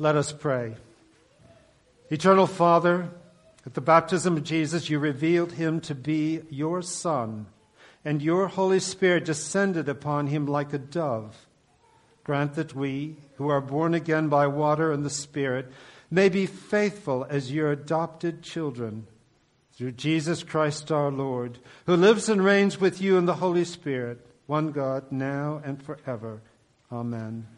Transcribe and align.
Let 0.00 0.14
us 0.14 0.32
pray. 0.32 0.76
Eternal 2.08 2.46
Father, 2.46 3.10
at 3.66 3.74
the 3.74 3.80
baptism 3.80 4.36
of 4.36 4.44
Jesus, 4.44 4.88
you 4.88 4.98
revealed 5.00 5.52
him 5.52 5.80
to 5.82 5.94
be 5.94 6.40
your 6.50 6.82
Son, 6.82 7.46
and 8.04 8.22
your 8.22 8.46
Holy 8.46 8.78
Spirit 8.78 9.24
descended 9.24 9.88
upon 9.88 10.28
him 10.28 10.46
like 10.46 10.72
a 10.72 10.78
dove. 10.78 11.36
Grant 12.22 12.54
that 12.54 12.74
we, 12.74 13.16
who 13.36 13.48
are 13.48 13.60
born 13.60 13.92
again 13.92 14.28
by 14.28 14.46
water 14.46 14.92
and 14.92 15.04
the 15.04 15.10
Spirit, 15.10 15.70
may 16.10 16.28
be 16.28 16.46
faithful 16.46 17.26
as 17.28 17.52
your 17.52 17.72
adopted 17.72 18.42
children. 18.42 19.06
Through 19.74 19.92
Jesus 19.92 20.44
Christ 20.44 20.92
our 20.92 21.10
Lord, 21.10 21.58
who 21.86 21.96
lives 21.96 22.28
and 22.28 22.44
reigns 22.44 22.80
with 22.80 23.00
you 23.00 23.18
in 23.18 23.26
the 23.26 23.34
Holy 23.34 23.64
Spirit, 23.64 24.24
one 24.46 24.70
God, 24.70 25.10
now 25.10 25.60
and 25.64 25.82
forever. 25.82 26.40
Amen. 26.90 27.57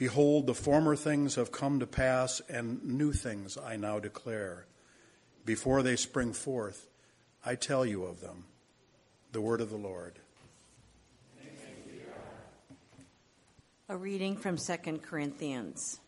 Behold, 0.00 0.46
the 0.46 0.54
former 0.54 0.96
things 0.96 1.34
have 1.34 1.52
come 1.52 1.78
to 1.78 1.86
pass, 1.86 2.40
and 2.48 2.82
new 2.82 3.12
things 3.12 3.58
I 3.58 3.76
now 3.76 3.98
declare. 3.98 4.64
Before 5.44 5.82
they 5.82 5.94
spring 5.94 6.32
forth, 6.32 6.88
I 7.44 7.54
tell 7.54 7.84
you 7.84 8.04
of 8.04 8.22
them. 8.22 8.44
The 9.32 9.42
word 9.42 9.60
of 9.60 9.68
the 9.68 9.76
Lord. 9.76 10.18
A 13.90 13.96
reading 13.98 14.38
from 14.38 14.56
2 14.56 15.00
Corinthians. 15.02 16.00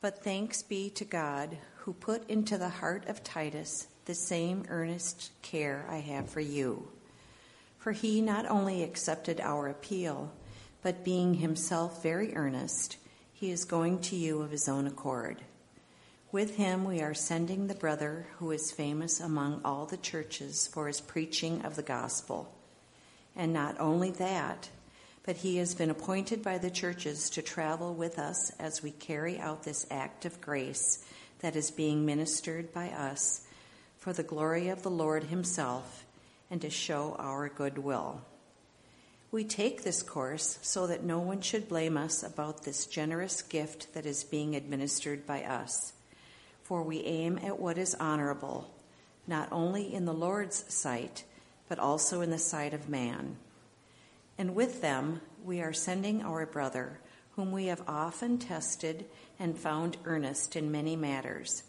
But 0.00 0.22
thanks 0.22 0.62
be 0.62 0.88
to 0.90 1.04
God 1.04 1.58
who 1.78 1.94
put 1.94 2.30
into 2.30 2.56
the 2.56 2.68
heart 2.68 3.08
of 3.08 3.24
Titus 3.24 3.88
the 4.04 4.14
same 4.14 4.64
earnest 4.68 5.32
care 5.42 5.84
I 5.90 5.96
have 5.96 6.30
for 6.30 6.38
you. 6.38 6.86
For 7.78 7.90
he 7.90 8.20
not 8.20 8.46
only 8.46 8.84
accepted 8.84 9.40
our 9.40 9.66
appeal, 9.66 10.32
but 10.82 11.04
being 11.04 11.34
himself 11.34 12.02
very 12.02 12.34
earnest, 12.34 12.96
he 13.32 13.50
is 13.50 13.64
going 13.64 14.00
to 14.00 14.16
you 14.16 14.42
of 14.42 14.50
his 14.50 14.68
own 14.68 14.86
accord. 14.86 15.40
With 16.30 16.56
him 16.56 16.84
we 16.84 17.00
are 17.00 17.14
sending 17.14 17.66
the 17.66 17.74
brother 17.74 18.26
who 18.38 18.50
is 18.50 18.72
famous 18.72 19.20
among 19.20 19.60
all 19.64 19.86
the 19.86 19.96
churches 19.96 20.66
for 20.66 20.86
his 20.86 21.00
preaching 21.00 21.62
of 21.62 21.76
the 21.76 21.82
gospel. 21.82 22.54
And 23.36 23.52
not 23.52 23.78
only 23.78 24.10
that, 24.12 24.68
but 25.24 25.36
he 25.36 25.58
has 25.58 25.74
been 25.74 25.90
appointed 25.90 26.42
by 26.42 26.58
the 26.58 26.70
churches 26.70 27.30
to 27.30 27.42
travel 27.42 27.94
with 27.94 28.18
us 28.18 28.50
as 28.58 28.82
we 28.82 28.90
carry 28.90 29.38
out 29.38 29.62
this 29.62 29.86
act 29.90 30.24
of 30.24 30.40
grace 30.40 31.04
that 31.40 31.54
is 31.54 31.70
being 31.70 32.04
ministered 32.06 32.72
by 32.72 32.88
us 32.88 33.42
for 33.98 34.12
the 34.12 34.22
glory 34.22 34.68
of 34.68 34.82
the 34.82 34.90
Lord 34.90 35.24
himself 35.24 36.04
and 36.50 36.60
to 36.62 36.70
show 36.70 37.14
our 37.18 37.48
goodwill. 37.48 38.20
We 39.32 39.44
take 39.44 39.82
this 39.82 40.02
course 40.02 40.58
so 40.60 40.86
that 40.88 41.04
no 41.04 41.18
one 41.18 41.40
should 41.40 41.66
blame 41.66 41.96
us 41.96 42.22
about 42.22 42.64
this 42.64 42.84
generous 42.84 43.40
gift 43.40 43.94
that 43.94 44.04
is 44.04 44.24
being 44.24 44.54
administered 44.54 45.26
by 45.26 45.42
us. 45.42 45.94
For 46.62 46.82
we 46.82 47.00
aim 47.00 47.40
at 47.42 47.58
what 47.58 47.78
is 47.78 47.94
honorable, 47.94 48.70
not 49.26 49.48
only 49.50 49.94
in 49.94 50.04
the 50.04 50.12
Lord's 50.12 50.70
sight, 50.72 51.24
but 51.66 51.78
also 51.78 52.20
in 52.20 52.28
the 52.28 52.36
sight 52.36 52.74
of 52.74 52.90
man. 52.90 53.38
And 54.36 54.54
with 54.54 54.82
them, 54.82 55.22
we 55.42 55.62
are 55.62 55.72
sending 55.72 56.22
our 56.22 56.44
brother, 56.44 57.00
whom 57.30 57.52
we 57.52 57.66
have 57.66 57.88
often 57.88 58.36
tested 58.36 59.06
and 59.38 59.56
found 59.56 59.96
earnest 60.04 60.56
in 60.56 60.70
many 60.70 60.94
matters, 60.94 61.62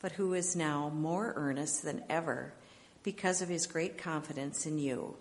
but 0.00 0.12
who 0.12 0.34
is 0.34 0.56
now 0.56 0.88
more 0.88 1.32
earnest 1.36 1.84
than 1.84 2.02
ever 2.10 2.54
because 3.04 3.40
of 3.40 3.48
his 3.48 3.68
great 3.68 3.96
confidence 3.96 4.66
in 4.66 4.78
you. 4.78 5.16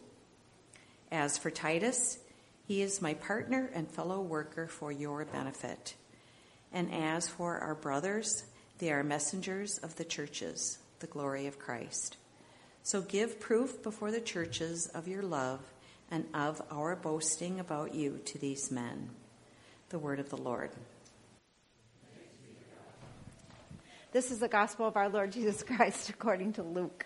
As 1.13 1.37
for 1.37 1.51
Titus, 1.51 2.17
he 2.65 2.81
is 2.81 2.99
my 2.99 3.13
partner 3.13 3.69
and 3.75 3.87
fellow 3.87 4.19
worker 4.19 4.65
for 4.65 4.91
your 4.91 5.23
benefit. 5.25 5.93
And 6.71 6.91
as 6.91 7.29
for 7.29 7.59
our 7.59 7.75
brothers, 7.75 8.45
they 8.79 8.91
are 8.91 9.03
messengers 9.03 9.77
of 9.77 9.95
the 9.95 10.05
churches, 10.05 10.79
the 11.01 11.07
glory 11.07 11.45
of 11.45 11.59
Christ. 11.59 12.17
So 12.81 13.03
give 13.03 13.39
proof 13.39 13.83
before 13.83 14.09
the 14.09 14.21
churches 14.21 14.87
of 14.87 15.07
your 15.07 15.21
love 15.21 15.59
and 16.09 16.25
of 16.33 16.63
our 16.71 16.95
boasting 16.95 17.59
about 17.59 17.93
you 17.93 18.19
to 18.25 18.39
these 18.39 18.71
men. 18.71 19.11
The 19.89 19.99
word 19.99 20.19
of 20.19 20.31
the 20.31 20.37
Lord. 20.37 20.71
This 24.11 24.31
is 24.31 24.39
the 24.39 24.47
gospel 24.47 24.87
of 24.87 24.97
our 24.97 25.09
Lord 25.09 25.31
Jesus 25.31 25.61
Christ 25.61 26.09
according 26.09 26.53
to 26.53 26.63
Luke. 26.63 27.05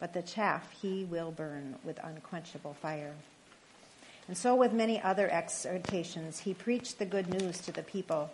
but 0.00 0.14
the 0.14 0.22
chaff 0.22 0.72
he 0.80 1.04
will 1.04 1.30
burn 1.30 1.76
with 1.84 2.02
unquenchable 2.02 2.74
fire. 2.74 3.14
And 4.26 4.36
so, 4.36 4.54
with 4.54 4.72
many 4.72 5.00
other 5.00 5.30
exhortations, 5.30 6.40
he 6.40 6.54
preached 6.54 6.98
the 6.98 7.04
good 7.04 7.28
news 7.28 7.58
to 7.58 7.72
the 7.72 7.82
people. 7.82 8.30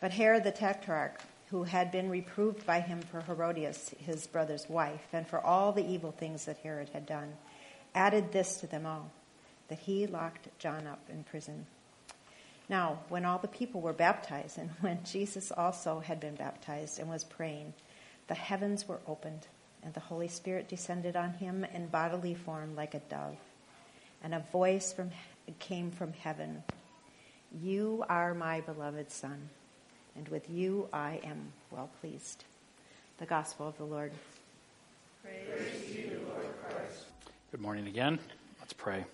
But 0.00 0.12
Herod 0.12 0.44
the 0.44 0.52
Tetrarch, 0.52 1.20
who 1.50 1.64
had 1.64 1.92
been 1.92 2.08
reproved 2.08 2.64
by 2.64 2.80
him 2.80 3.02
for 3.02 3.20
Herodias, 3.20 3.94
his 3.98 4.26
brother's 4.26 4.68
wife, 4.68 5.06
and 5.12 5.26
for 5.26 5.40
all 5.40 5.72
the 5.72 5.86
evil 5.86 6.12
things 6.12 6.46
that 6.46 6.58
Herod 6.58 6.88
had 6.90 7.06
done, 7.06 7.34
added 7.94 8.32
this 8.32 8.56
to 8.58 8.66
them 8.66 8.86
all 8.86 9.10
that 9.68 9.80
he 9.80 10.06
locked 10.06 10.48
John 10.58 10.86
up 10.86 11.00
in 11.10 11.24
prison. 11.24 11.66
Now, 12.68 13.00
when 13.08 13.24
all 13.24 13.38
the 13.38 13.48
people 13.48 13.80
were 13.80 13.92
baptized, 13.92 14.58
and 14.58 14.70
when 14.80 15.02
Jesus 15.04 15.52
also 15.52 16.00
had 16.00 16.20
been 16.20 16.36
baptized 16.36 16.98
and 16.98 17.08
was 17.08 17.24
praying, 17.24 17.74
the 18.28 18.34
heavens 18.34 18.88
were 18.88 19.00
opened 19.06 19.46
and 19.84 19.92
the 19.94 20.00
Holy 20.00 20.28
Spirit 20.28 20.68
descended 20.68 21.16
on 21.16 21.32
him 21.34 21.64
in 21.74 21.86
bodily 21.86 22.34
form 22.34 22.76
like 22.76 22.94
a 22.94 23.00
dove. 23.00 23.36
And 24.22 24.34
a 24.34 24.40
voice 24.52 24.92
from, 24.92 25.10
came 25.58 25.90
from 25.90 26.12
heaven 26.12 26.62
You 27.62 28.04
are 28.08 28.34
my 28.34 28.60
beloved 28.60 29.10
Son, 29.10 29.48
and 30.16 30.28
with 30.28 30.48
you 30.48 30.88
I 30.92 31.20
am 31.24 31.52
well 31.70 31.90
pleased. 32.00 32.44
The 33.18 33.26
Gospel 33.26 33.68
of 33.68 33.76
the 33.76 33.84
Lord. 33.84 34.12
Praise 35.22 35.86
to 35.86 36.00
you, 36.00 36.26
Lord 36.28 36.46
Christ. 36.62 37.04
Good 37.50 37.60
morning 37.60 37.86
again. 37.86 38.18
Let's 38.60 38.72
pray. 38.72 39.04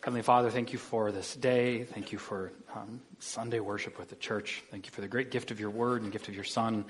Heavenly 0.00 0.22
Father, 0.22 0.48
thank 0.48 0.72
you 0.72 0.78
for 0.78 1.10
this 1.10 1.34
day. 1.34 1.82
Thank 1.82 2.12
you 2.12 2.18
for 2.18 2.52
um, 2.74 3.00
Sunday 3.18 3.58
worship 3.58 3.98
with 3.98 4.08
the 4.08 4.16
church. 4.16 4.62
Thank 4.70 4.86
you 4.86 4.92
for 4.92 5.00
the 5.00 5.08
great 5.08 5.32
gift 5.32 5.50
of 5.50 5.58
your 5.58 5.70
word 5.70 6.02
and 6.02 6.12
gift 6.12 6.28
of 6.28 6.36
your 6.36 6.44
son. 6.44 6.84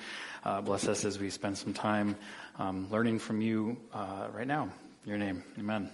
Uh, 0.45 0.61
bless 0.61 0.87
us 0.87 1.07
as 1.07 1.19
we 1.19 1.31
spend 1.31 1.57
some 1.57 1.73
time 1.73 2.17
um, 2.59 2.87
learning 2.91 3.19
from 3.19 3.41
you 3.41 3.79
uh, 3.95 4.29
right 4.33 4.47
now. 4.47 4.65
In 5.05 5.09
your 5.09 5.17
name, 5.17 5.43
amen. 5.59 5.91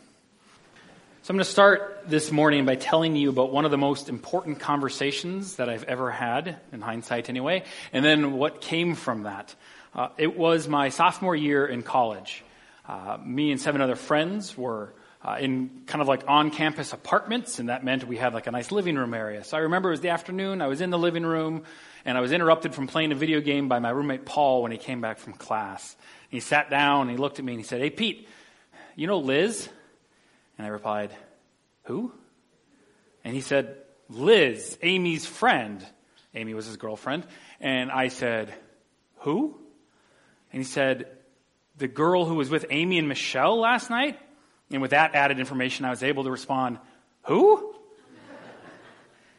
So 1.22 1.30
I'm 1.30 1.36
going 1.36 1.44
to 1.44 1.50
start 1.50 2.02
this 2.08 2.32
morning 2.32 2.66
by 2.66 2.74
telling 2.74 3.14
you 3.14 3.30
about 3.30 3.52
one 3.52 3.64
of 3.64 3.70
the 3.70 3.78
most 3.78 4.08
important 4.08 4.58
conversations 4.58 5.56
that 5.56 5.68
I've 5.68 5.84
ever 5.84 6.10
had, 6.10 6.56
in 6.72 6.80
hindsight 6.80 7.28
anyway, 7.28 7.62
and 7.92 8.04
then 8.04 8.32
what 8.32 8.60
came 8.60 8.96
from 8.96 9.22
that. 9.22 9.54
Uh, 9.94 10.08
it 10.18 10.36
was 10.36 10.66
my 10.66 10.88
sophomore 10.88 11.36
year 11.36 11.64
in 11.64 11.84
college. 11.84 12.42
Uh, 12.88 13.18
me 13.24 13.52
and 13.52 13.60
seven 13.60 13.80
other 13.80 13.94
friends 13.94 14.58
were 14.58 14.92
uh, 15.24 15.36
in 15.40 15.70
kind 15.86 16.02
of 16.02 16.08
like 16.08 16.22
on 16.28 16.50
campus 16.50 16.92
apartments, 16.92 17.58
and 17.58 17.70
that 17.70 17.82
meant 17.82 18.06
we 18.06 18.16
had 18.16 18.34
like 18.34 18.46
a 18.46 18.50
nice 18.50 18.70
living 18.70 18.96
room 18.96 19.14
area. 19.14 19.42
So 19.42 19.56
I 19.56 19.60
remember 19.60 19.88
it 19.88 19.92
was 19.92 20.00
the 20.02 20.10
afternoon, 20.10 20.60
I 20.60 20.66
was 20.66 20.82
in 20.82 20.90
the 20.90 20.98
living 20.98 21.24
room, 21.24 21.64
and 22.04 22.18
I 22.18 22.20
was 22.20 22.32
interrupted 22.32 22.74
from 22.74 22.86
playing 22.86 23.10
a 23.12 23.14
video 23.14 23.40
game 23.40 23.68
by 23.68 23.78
my 23.78 23.88
roommate 23.88 24.26
Paul 24.26 24.62
when 24.62 24.70
he 24.70 24.76
came 24.76 25.00
back 25.00 25.18
from 25.18 25.32
class. 25.32 25.96
He 26.28 26.40
sat 26.40 26.68
down, 26.68 27.02
and 27.02 27.10
he 27.10 27.16
looked 27.16 27.38
at 27.38 27.44
me, 27.44 27.52
and 27.52 27.60
he 27.60 27.66
said, 27.66 27.80
Hey, 27.80 27.90
Pete, 27.90 28.28
you 28.96 29.06
know 29.06 29.18
Liz? 29.18 29.68
And 30.58 30.66
I 30.66 30.70
replied, 30.70 31.10
Who? 31.84 32.12
And 33.24 33.34
he 33.34 33.40
said, 33.40 33.76
Liz, 34.10 34.78
Amy's 34.82 35.24
friend. 35.24 35.84
Amy 36.34 36.52
was 36.52 36.66
his 36.66 36.76
girlfriend. 36.76 37.26
And 37.60 37.90
I 37.90 38.08
said, 38.08 38.52
Who? 39.20 39.56
And 40.52 40.60
he 40.60 40.66
said, 40.66 41.06
The 41.78 41.88
girl 41.88 42.26
who 42.26 42.34
was 42.34 42.50
with 42.50 42.66
Amy 42.68 42.98
and 42.98 43.08
Michelle 43.08 43.58
last 43.58 43.88
night? 43.88 44.18
And 44.70 44.82
with 44.82 44.92
that 44.92 45.14
added 45.14 45.38
information, 45.38 45.84
I 45.84 45.90
was 45.90 46.02
able 46.02 46.24
to 46.24 46.30
respond, 46.30 46.78
Who? 47.24 47.74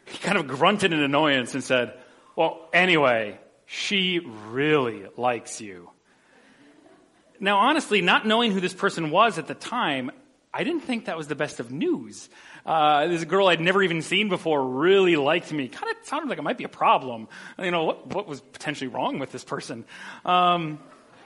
He 0.06 0.20
kind 0.20 0.38
of 0.38 0.48
grunted 0.48 0.94
in 0.94 1.00
annoyance 1.02 1.56
and 1.56 1.64
said, 1.64 1.94
Well, 2.36 2.70
anyway, 2.72 3.40
she 3.66 4.20
really 4.20 5.06
likes 5.18 5.62
you. 5.62 5.90
Now, 7.40 7.58
honestly, 7.58 8.02
not 8.02 8.26
knowing 8.26 8.52
who 8.52 8.62
this 8.62 8.74
person 8.74 9.12
was 9.12 9.38
at 9.38 9.48
the 9.48 9.56
time, 9.56 10.12
I 10.54 10.64
didn't 10.64 10.82
think 10.82 11.06
that 11.06 11.18
was 11.18 11.28
the 11.28 11.36
best 11.36 11.60
of 11.60 11.72
news. 11.72 12.30
Uh, 12.66 13.08
this 13.08 13.26
girl 13.26 13.48
I'd 13.48 13.60
never 13.60 13.84
even 13.84 14.02
seen 14.02 14.30
before 14.30 14.66
really 14.66 15.18
liked 15.18 15.52
me. 15.52 15.68
Kind 15.68 15.92
of 15.92 16.08
sounded 16.08 16.30
like 16.30 16.38
it 16.40 16.44
might 16.44 16.58
be 16.58 16.64
a 16.64 16.70
problem. 16.70 17.28
You 17.60 17.72
know, 17.72 17.84
what, 17.84 18.08
what 18.08 18.28
was 18.28 18.40
potentially 18.40 18.88
wrong 18.88 19.20
with 19.20 19.32
this 19.32 19.44
person? 19.44 19.86
Um, 20.24 20.80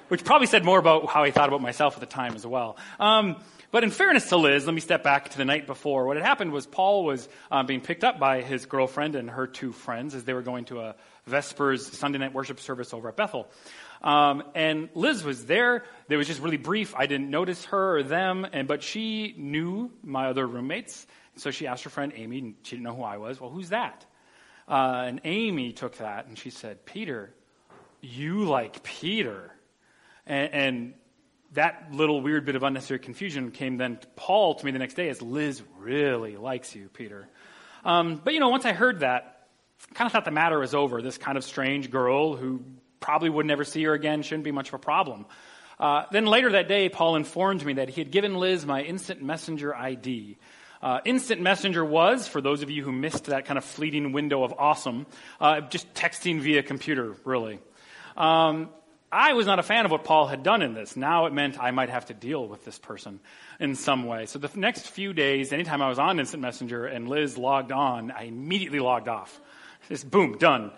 which 0.08 0.26
probably 0.26 0.48
said 0.48 0.66
more 0.66 0.80
about 0.80 1.08
how 1.08 1.24
I 1.24 1.32
thought 1.32 1.48
about 1.48 1.62
myself 1.62 1.94
at 1.94 2.00
the 2.00 2.08
time 2.08 2.34
as 2.36 2.46
well. 2.46 2.78
Um, 3.00 3.36
but 3.72 3.84
in 3.84 3.92
fairness 3.92 4.30
to 4.30 4.38
Liz, 4.38 4.66
let 4.66 4.74
me 4.74 4.82
step 4.82 5.04
back 5.04 5.30
to 5.30 5.38
the 5.38 5.46
night 5.46 5.68
before. 5.68 6.06
What 6.06 6.18
had 6.18 6.26
happened 6.26 6.52
was 6.52 6.66
Paul 6.66 7.06
was 7.06 7.28
um, 7.52 7.66
being 7.66 7.82
picked 7.82 8.04
up 8.04 8.20
by 8.20 8.42
his 8.42 8.66
girlfriend 8.66 9.16
and 9.16 9.30
her 9.30 9.48
two 9.48 9.72
friends 9.72 10.16
as 10.16 10.24
they 10.24 10.34
were 10.34 10.42
going 10.42 10.66
to 10.66 10.82
a 10.82 10.96
Vespers 11.28 11.86
Sunday 11.86 12.18
night 12.18 12.34
worship 12.34 12.60
service 12.60 12.94
over 12.94 13.10
at 13.10 13.16
Bethel. 13.16 13.48
Um, 14.02 14.44
and 14.56 14.90
Liz 14.96 15.24
was 15.24 15.46
there. 15.46 15.84
It 16.10 16.18
was 16.18 16.28
just 16.28 16.42
really 16.42 16.58
brief. 16.58 16.96
I 16.96 17.06
didn't 17.06 17.30
notice 17.30 17.66
her 17.66 17.98
or 17.98 18.04
them, 18.04 18.48
and 18.52 18.68
but 18.68 18.82
she 18.82 19.36
knew 19.38 19.92
my 20.04 20.28
other 20.28 20.48
roommates. 20.48 21.06
So 21.36 21.52
she 21.52 21.68
asked 21.68 21.84
her 21.84 21.90
friend 21.90 22.12
Amy, 22.16 22.40
and 22.40 22.56
she 22.64 22.76
didn't 22.76 22.84
know 22.84 22.96
who 22.96 23.04
I 23.04 23.18
was. 23.18 23.40
Well, 23.40 23.50
who's 23.50 23.70
that? 23.70 24.06
Uh, 24.70 25.06
and 25.08 25.22
Amy 25.24 25.74
took 25.74 25.98
that 25.98 26.28
and 26.28 26.38
she 26.38 26.52
said, 26.52 26.86
Peter, 26.86 27.34
you 28.02 28.46
like 28.46 28.84
Peter. 28.84 29.52
And, 30.28 30.54
and 30.54 30.94
that 31.54 31.90
little 31.92 32.22
weird 32.22 32.46
bit 32.46 32.56
of 32.56 32.64
unnecessary 32.64 33.00
confusion 33.00 33.52
came 33.52 33.78
then 33.78 33.98
to 33.98 34.08
Paul 34.16 34.56
to 34.56 34.66
me 34.66 34.72
the 34.72 34.80
next 34.80 34.94
day 34.94 35.10
as 35.10 35.22
Liz 35.22 35.62
really 35.78 36.38
likes 36.38 36.76
you, 36.76 36.90
Peter. 36.90 37.28
Um, 37.84 38.22
but 38.24 38.34
you 38.34 38.40
know, 38.40 38.50
once 38.50 38.66
I 38.66 38.74
heard 38.74 39.00
that, 39.00 39.48
kind 39.94 40.06
of 40.06 40.12
thought 40.12 40.26
the 40.26 40.32
matter 40.32 40.60
was 40.60 40.76
over. 40.76 41.02
This 41.02 41.18
kind 41.18 41.38
of 41.38 41.44
strange 41.44 41.90
girl 41.90 42.36
who 42.36 42.62
probably 43.00 43.30
would 43.30 43.46
never 43.46 43.64
see 43.64 43.84
her 43.84 43.94
again 43.94 44.22
shouldn't 44.22 44.44
be 44.44 44.52
much 44.52 44.68
of 44.68 44.76
a 44.76 44.80
problem. 44.80 45.26
Uh, 45.80 46.04
then 46.12 46.26
later 46.26 46.52
that 46.52 46.68
day, 46.68 46.90
Paul 46.90 47.16
informed 47.16 47.66
me 47.66 47.74
that 47.74 47.90
he 47.90 48.02
had 48.02 48.12
given 48.12 48.36
Liz 48.36 48.66
my 48.66 48.82
instant 48.82 49.24
messenger 49.24 49.74
ID. 49.74 50.38
Uh, 50.82 51.00
instant 51.06 51.42
messenger 51.42 51.84
was, 51.84 52.28
for 52.28 52.42
those 52.42 52.62
of 52.62 52.70
you 52.70 52.84
who 52.84 52.92
missed 52.92 53.26
that 53.26 53.46
kind 53.46 53.58
of 53.58 53.64
fleeting 53.64 54.12
window 54.12 54.44
of 54.44 54.54
awesome, 54.58 55.06
uh, 55.40 55.62
just 55.62 55.94
texting 55.94 56.42
via 56.42 56.64
computer, 56.64 57.16
really. 57.24 57.60
Um, 58.16 58.70
I 59.12 59.34
was 59.34 59.48
not 59.48 59.58
a 59.58 59.64
fan 59.64 59.86
of 59.86 59.92
what 59.92 60.04
Paul 60.04 60.28
had 60.28 60.44
done 60.44 60.62
in 60.62 60.74
this. 60.74 60.96
Now 60.96 61.26
it 61.26 61.34
meant 61.34 61.60
I 61.60 61.72
might 61.72 61.90
have 61.90 62.06
to 62.08 62.14
deal 62.14 62.48
with 62.48 62.64
this 62.64 62.78
person 62.78 63.20
in 63.60 63.76
some 63.76 64.06
way. 64.06 64.28
So 64.28 64.38
the 64.38 64.52
next 64.56 64.88
few 64.88 65.14
days, 65.14 65.52
anytime 65.52 65.82
I 65.82 65.90
was 65.90 65.98
on 65.98 66.20
Instant 66.20 66.42
Messenger 66.42 66.86
and 66.86 67.08
Liz 67.08 67.38
logged 67.38 67.72
on, 67.72 68.12
I 68.12 68.24
immediately 68.24 68.80
logged 68.80 69.08
off. 69.08 69.40
Just 69.88 70.10
boom, 70.10 70.38
done. 70.38 70.72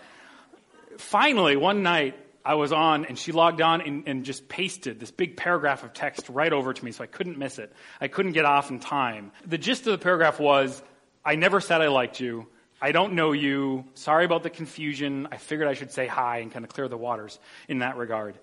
Finally, 0.96 1.56
one 1.56 1.82
night, 1.82 2.16
I 2.44 2.54
was 2.54 2.72
on 2.72 3.04
and 3.04 3.18
she 3.18 3.32
logged 3.32 3.60
on 3.60 3.82
and, 3.82 4.04
and, 4.08 4.24
just 4.24 4.48
pasted 4.48 4.98
this 4.98 5.12
big 5.12 5.36
paragraph 5.36 5.84
of 5.84 5.92
text 5.92 6.28
right 6.28 6.52
over 6.52 6.72
to 6.72 6.84
me 6.84 6.90
so 6.90 7.04
I 7.04 7.06
couldn't 7.06 7.38
miss 7.38 7.58
it. 7.58 7.72
I 8.00 8.08
couldn't 8.08 8.32
get 8.32 8.44
off 8.44 8.70
in 8.70 8.80
time. 8.80 9.30
The 9.46 9.58
gist 9.58 9.86
of 9.86 9.92
the 9.92 9.98
paragraph 9.98 10.40
was 10.40 10.82
I 11.24 11.36
never 11.36 11.60
said 11.60 11.80
I 11.80 11.88
liked 11.88 12.18
you. 12.18 12.48
I 12.82 12.90
don't 12.90 13.12
know 13.12 13.30
you. 13.30 13.84
Sorry 13.94 14.24
about 14.24 14.42
the 14.42 14.50
confusion. 14.50 15.28
I 15.30 15.36
figured 15.36 15.68
I 15.68 15.74
should 15.74 15.92
say 15.92 16.08
hi 16.08 16.38
and 16.38 16.50
kind 16.50 16.64
of 16.64 16.70
clear 16.72 16.88
the 16.88 16.96
waters 16.98 17.38
in 17.68 17.78
that 17.78 17.96
regard. 17.96 18.36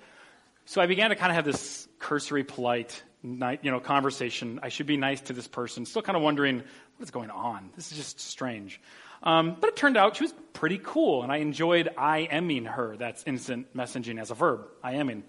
So 0.64 0.80
I 0.80 0.86
began 0.86 1.10
to 1.10 1.18
kind 1.18 1.30
of 1.30 1.36
have 1.36 1.44
this 1.44 1.90
cursory, 2.00 2.46
polite, 2.46 3.04
you 3.22 3.38
know, 3.64 3.82
conversation. 3.82 4.62
I 4.64 4.70
should 4.70 4.86
be 4.86 4.96
nice 4.96 5.20
to 5.22 5.34
this 5.34 5.46
person. 5.46 5.86
Still 5.86 6.02
kind 6.04 6.16
of 6.16 6.24
wondering 6.24 6.64
what's 6.96 7.12
going 7.12 7.30
on. 7.30 7.72
This 7.76 7.92
is 7.92 7.98
just 7.98 8.22
strange. 8.22 8.80
Um, 9.24 9.58
but 9.60 9.72
it 9.72 9.76
turned 9.76 9.98
out 9.98 10.16
she 10.16 10.24
was 10.24 10.34
pretty 10.54 10.80
cool, 10.82 11.22
and 11.22 11.34
I 11.34 11.38
enjoyed 11.38 11.90
I 11.98 12.20
aming 12.32 12.64
her. 12.64 12.96
That's 12.96 13.26
instant 13.28 13.76
messaging 13.76 14.22
as 14.22 14.32
a 14.32 14.36
verb. 14.36 14.70
I 14.82 14.94
aming. 14.94 15.26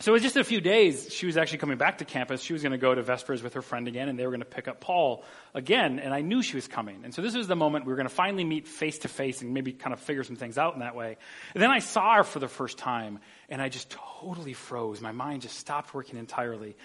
So 0.00 0.10
it 0.10 0.14
was 0.14 0.22
just 0.22 0.36
a 0.36 0.42
few 0.42 0.60
days. 0.60 1.12
She 1.12 1.24
was 1.24 1.36
actually 1.36 1.58
coming 1.58 1.78
back 1.78 1.98
to 1.98 2.04
campus. 2.04 2.42
She 2.42 2.52
was 2.52 2.62
going 2.62 2.72
to 2.72 2.78
go 2.78 2.94
to 2.94 3.02
Vespers 3.02 3.42
with 3.42 3.54
her 3.54 3.62
friend 3.62 3.86
again, 3.86 4.08
and 4.08 4.18
they 4.18 4.24
were 4.24 4.32
going 4.32 4.40
to 4.40 4.46
pick 4.46 4.66
up 4.66 4.80
Paul 4.80 5.24
again. 5.54 6.00
And 6.00 6.12
I 6.12 6.20
knew 6.20 6.42
she 6.42 6.56
was 6.56 6.66
coming. 6.66 7.02
And 7.04 7.14
so 7.14 7.22
this 7.22 7.34
was 7.34 7.46
the 7.46 7.56
moment 7.56 7.86
we 7.86 7.92
were 7.92 7.96
going 7.96 8.08
to 8.08 8.14
finally 8.14 8.44
meet 8.44 8.66
face 8.66 8.98
to 9.00 9.08
face 9.08 9.40
and 9.40 9.54
maybe 9.54 9.72
kind 9.72 9.92
of 9.92 10.00
figure 10.00 10.24
some 10.24 10.36
things 10.36 10.58
out 10.58 10.74
in 10.74 10.80
that 10.80 10.96
way. 10.96 11.16
And 11.54 11.62
then 11.62 11.70
I 11.70 11.78
saw 11.78 12.16
her 12.16 12.24
for 12.24 12.40
the 12.40 12.48
first 12.48 12.76
time, 12.76 13.20
and 13.48 13.62
I 13.62 13.68
just 13.68 13.88
totally 14.20 14.52
froze. 14.52 15.00
My 15.00 15.12
mind 15.12 15.42
just 15.42 15.58
stopped 15.58 15.94
working 15.94 16.18
entirely. 16.18 16.76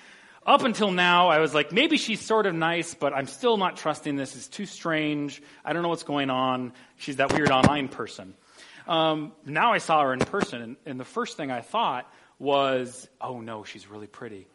Up 0.45 0.63
until 0.63 0.91
now, 0.91 1.29
I 1.29 1.39
was 1.39 1.53
like, 1.53 1.71
maybe 1.71 1.97
she's 1.97 2.21
sort 2.21 2.45
of 2.45 2.53
nice, 2.53 2.93
but 2.93 3.13
I'm 3.13 3.27
still 3.27 3.57
not 3.57 3.75
trusting 3.75 4.15
this. 4.15 4.35
It's 4.35 4.47
too 4.47 4.65
strange. 4.65 5.41
I 5.65 5.73
don't 5.73 5.81
know 5.81 5.89
what's 5.89 6.03
going 6.03 6.29
on. 6.29 6.73
She's 6.97 7.17
that 7.17 7.33
weird 7.33 7.51
online 7.51 7.87
person. 7.89 8.35
Um, 8.87 9.33
now 9.45 9.73
I 9.73 9.79
saw 9.79 10.01
her 10.03 10.13
in 10.13 10.19
person, 10.19 10.61
and, 10.61 10.75
and 10.85 10.99
the 10.99 11.05
first 11.05 11.37
thing 11.37 11.51
I 11.51 11.61
thought 11.61 12.11
was, 12.39 13.07
oh 13.21 13.41
no, 13.41 13.63
she's 13.63 13.87
really 13.87 14.07
pretty. 14.07 14.47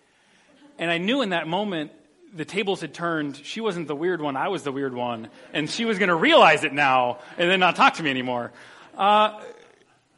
And 0.79 0.91
I 0.91 0.99
knew 0.99 1.23
in 1.23 1.29
that 1.31 1.47
moment 1.47 1.93
the 2.35 2.45
tables 2.45 2.81
had 2.81 2.93
turned. 2.93 3.37
She 3.37 3.61
wasn't 3.61 3.87
the 3.87 3.95
weird 3.95 4.21
one, 4.21 4.37
I 4.37 4.49
was 4.49 4.63
the 4.63 4.73
weird 4.73 4.95
one. 4.95 5.29
And 5.53 5.71
she 5.71 5.85
was 5.85 5.99
going 5.99 6.09
to 6.09 6.17
realize 6.17 6.65
it 6.65 6.73
now 6.73 7.19
and 7.39 7.51
then 7.51 7.61
not 7.61 7.77
talk 7.77 7.95
to 7.95 8.03
me 8.03 8.11
anymore. 8.11 8.53
Uh, 8.97 9.41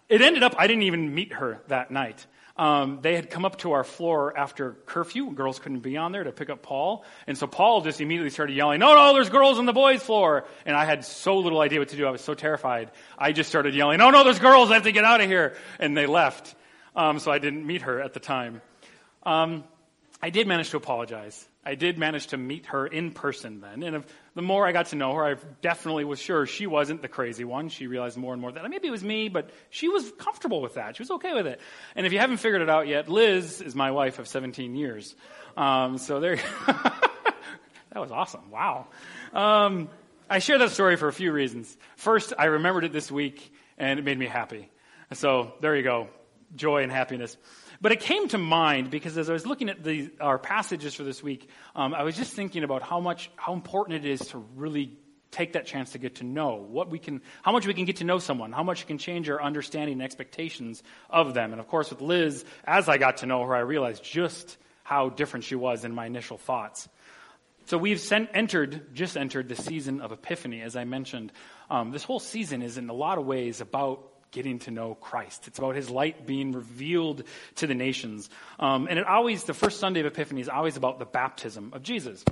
it 0.09 0.23
ended 0.23 0.43
up, 0.43 0.55
I 0.57 0.67
didn't 0.67 0.85
even 0.85 1.15
meet 1.15 1.33
her 1.35 1.61
that 1.69 1.91
night. 1.91 2.25
Um, 2.59 3.01
they 3.03 3.15
had 3.15 3.29
come 3.29 3.45
up 3.45 3.59
to 3.59 3.73
our 3.73 3.85
floor 3.85 4.37
after 4.37 4.73
curfew. 4.87 5.31
Girls 5.33 5.59
couldn't 5.59 5.81
be 5.81 5.99
on 5.99 6.13
there 6.13 6.25
to 6.25 6.33
pick 6.33 6.49
up 6.49 6.63
Paul. 6.63 7.05
And 7.27 7.37
so 7.37 7.47
Paul 7.47 7.83
just 7.83 8.01
immediately 8.01 8.31
started 8.31 8.57
yelling, 8.57 8.81
No, 8.81 8.95
no, 8.95 9.13
there's 9.13 9.29
girls 9.29 9.59
on 9.59 9.67
the 9.67 9.75
boys' 9.75 10.03
floor. 10.03 10.47
And 10.65 10.75
I 10.75 10.87
had 10.87 11.05
so 11.05 11.39
little 11.39 11.61
idea 11.61 11.81
what 11.81 11.89
to 11.89 11.97
do. 11.97 12.07
I 12.07 12.11
was 12.11 12.23
so 12.23 12.33
terrified. 12.33 12.93
I 13.19 13.33
just 13.33 13.51
started 13.51 13.75
yelling, 13.75 13.99
No, 13.99 14.11
no, 14.11 14.25
there's 14.25 14.39
girls. 14.39 14.71
I 14.71 14.75
have 14.75 14.85
to 14.85 14.93
get 14.93 15.05
out 15.05 15.21
of 15.21 15.29
here. 15.29 15.55
And 15.79 15.95
they 15.95 16.07
left 16.07 16.55
um, 16.97 17.19
so 17.19 17.31
I 17.31 17.39
didn't 17.39 17.67
meet 17.67 17.83
her 17.83 18.01
at 18.01 18.15
the 18.15 18.21
time. 18.21 18.63
Um, 19.23 19.65
I 20.23 20.31
did 20.31 20.47
manage 20.47 20.71
to 20.71 20.79
apologize. 20.79 21.47
I 21.65 21.75
did 21.75 21.99
manage 21.99 22.29
to 22.29 22.37
meet 22.37 22.67
her 22.67 22.87
in 22.87 23.11
person 23.11 23.61
then. 23.61 23.83
And 23.83 23.97
if, 23.97 24.07
the 24.35 24.43
more 24.43 24.67
I 24.67 24.73
got 24.73 24.87
to 24.87 24.97
know 24.97 25.13
her, 25.15 25.25
I 25.25 25.35
definitely 25.63 26.05
was 26.05 26.21
sure 26.21 26.47
she 26.47 26.67
wasn't 26.67 27.03
the 27.03 27.09
crazy 27.09 27.45
one. 27.45 27.69
She 27.69 27.87
realized 27.87 28.17
more 28.17 28.33
and 28.33 28.41
more 28.41 28.53
that 28.53 28.71
maybe 28.71 28.89
it 28.89 28.93
was 28.93 29.05
me, 29.05 29.29
but 29.29 29.51
she 29.69 29.89
was 29.89 30.11
comfortable 30.17 30.63
with 30.63 30.75
that. 30.75 30.97
She 30.97 31.03
was 31.03 31.11
okay 31.11 31.35
with 31.35 31.47
it. 31.47 31.61
And 31.95 32.07
if 32.07 32.13
you 32.13 32.19
haven't 32.19 32.39
figured 32.39 32.63
it 32.63 32.71
out 32.71 32.87
yet, 32.87 33.09
Liz 33.09 33.61
is 33.61 33.75
my 33.75 33.91
wife 33.91 34.19
of 34.19 34.29
17 34.29 34.75
years. 34.77 35.15
Um, 35.57 35.99
so 35.99 36.21
there, 36.21 36.37
that 36.67 37.97
was 37.97 38.13
awesome. 38.13 38.51
Wow. 38.51 38.87
Um, 39.35 39.91
I 40.31 40.39
share 40.39 40.59
that 40.59 40.71
story 40.71 40.97
for 40.97 41.09
a 41.09 41.13
few 41.13 41.33
reasons. 41.33 41.77
First, 41.97 42.33
I 42.39 42.45
remembered 42.45 42.85
it 42.85 42.93
this 42.93 43.11
week 43.11 43.53
and 43.77 43.99
it 43.99 44.05
made 44.05 44.19
me 44.19 44.27
happy. 44.27 44.71
So 45.13 45.53
there 45.61 45.77
you 45.77 45.83
go 45.83 46.09
joy 46.55 46.83
and 46.83 46.93
happiness. 46.93 47.37
But 47.81 47.93
it 47.93 48.01
came 48.01 48.29
to 48.29 48.39
mind 48.39 48.91
because 48.91 49.19
as 49.19 49.29
I 49.29 49.33
was 49.33 49.47
looking 49.47 49.69
at 49.69 49.83
the, 49.83 50.11
our 50.21 50.39
passages 50.39 50.95
for 50.95 51.03
this 51.03 51.23
week, 51.23 51.49
um, 51.75 51.95
I 51.95 52.03
was 52.05 52.17
just 52.17 52.33
thinking 52.33 52.65
about 52.65 52.83
how 52.83 53.01
much, 53.01 53.31
how 53.37 53.53
important 53.53 54.05
it 54.05 54.09
is 54.09 54.21
to 54.29 54.39
really 54.39 54.93
take 55.31 55.53
that 55.53 55.67
chance 55.67 55.93
to 55.93 55.99
get 55.99 56.17
to 56.17 56.25
know 56.25 56.55
what 56.55 56.89
we 56.89 56.99
can, 56.99 57.21
how 57.43 57.53
much 57.53 57.67
we 57.67 57.75
can 57.75 57.85
get 57.85 57.97
to 57.97 58.05
know 58.05 58.19
someone, 58.19 58.53
how 58.53 58.63
much 58.63 58.83
it 58.83 58.87
can 58.87 58.97
change 58.99 59.29
our 59.29 59.43
understanding 59.43 59.95
and 59.95 60.03
expectations 60.03 60.83
of 61.11 61.35
them. 61.35 61.53
And 61.53 61.61
of 61.61 61.69
course, 61.69 61.91
with 61.91 62.01
Liz, 62.01 62.45
as 62.65 62.89
I 62.89 62.97
got 62.97 63.19
to 63.19 63.27
know 63.27 63.43
her, 63.43 63.55
I 63.55 63.61
realized 63.61 64.03
just 64.03 64.57
how 64.83 65.11
different 65.11 65.45
she 65.45 65.55
was 65.55 65.85
in 65.85 65.95
my 65.95 66.07
initial 66.07 66.39
thoughts. 66.39 66.89
So 67.67 67.77
we've 67.77 68.01
sent, 68.01 68.31
entered, 68.33 68.95
just 68.95 69.17
entered 69.17 69.49
the 69.49 69.57
season 69.57 70.01
of 70.01 70.13
Epiphany, 70.13 70.63
as 70.63 70.77
I 70.77 70.85
mentioned. 70.85 71.33
Um, 71.69 71.91
this 71.91 72.05
whole 72.05 72.21
season 72.21 72.63
is 72.63 72.79
in 72.79 72.89
a 72.89 72.95
lot 72.95 73.19
of 73.19 73.27
ways 73.27 73.61
about 73.61 74.09
getting 74.31 74.59
to 74.61 74.71
know 74.71 74.95
Christ. 74.95 75.49
It's 75.49 75.59
about 75.59 75.77
his 75.77 75.91
light 75.91 76.27
being 76.27 76.53
revealed 76.53 77.25
to 77.57 77.67
the 77.67 77.75
nations. 77.75 78.29
Um, 78.59 78.87
and 78.89 78.99
it 78.99 79.07
always, 79.07 79.45
the 79.45 79.55
first 79.55 79.81
Sunday 79.81 80.01
of 80.01 80.07
Epiphany 80.07 80.41
is 80.41 80.49
always 80.49 80.77
about 80.77 80.99
the 80.99 81.05
baptism 81.05 81.73
of 81.73 81.83
Jesus. 81.83 82.25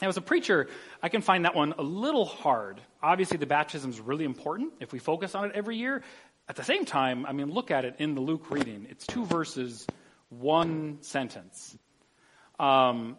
Now, 0.00 0.08
as 0.08 0.16
a 0.16 0.20
preacher, 0.20 0.68
I 1.00 1.08
can 1.08 1.20
find 1.20 1.44
that 1.44 1.54
one 1.54 1.74
a 1.78 1.82
little 1.82 2.24
hard. 2.24 2.80
Obviously, 3.00 3.36
the 3.36 3.46
baptism 3.46 3.90
is 3.90 4.00
really 4.00 4.24
important 4.24 4.72
if 4.80 4.92
we 4.92 4.98
focus 4.98 5.34
on 5.34 5.44
it 5.44 5.52
every 5.54 5.76
year. 5.76 6.02
At 6.48 6.56
the 6.56 6.64
same 6.64 6.84
time, 6.84 7.24
I 7.24 7.32
mean, 7.32 7.50
look 7.50 7.70
at 7.70 7.84
it 7.84 7.96
in 8.00 8.16
the 8.16 8.20
Luke 8.20 8.50
reading. 8.50 8.88
It's 8.90 9.06
two 9.06 9.24
verses, 9.24 9.86
one 10.28 10.98
sentence. 11.02 11.78
Um, 12.58 13.16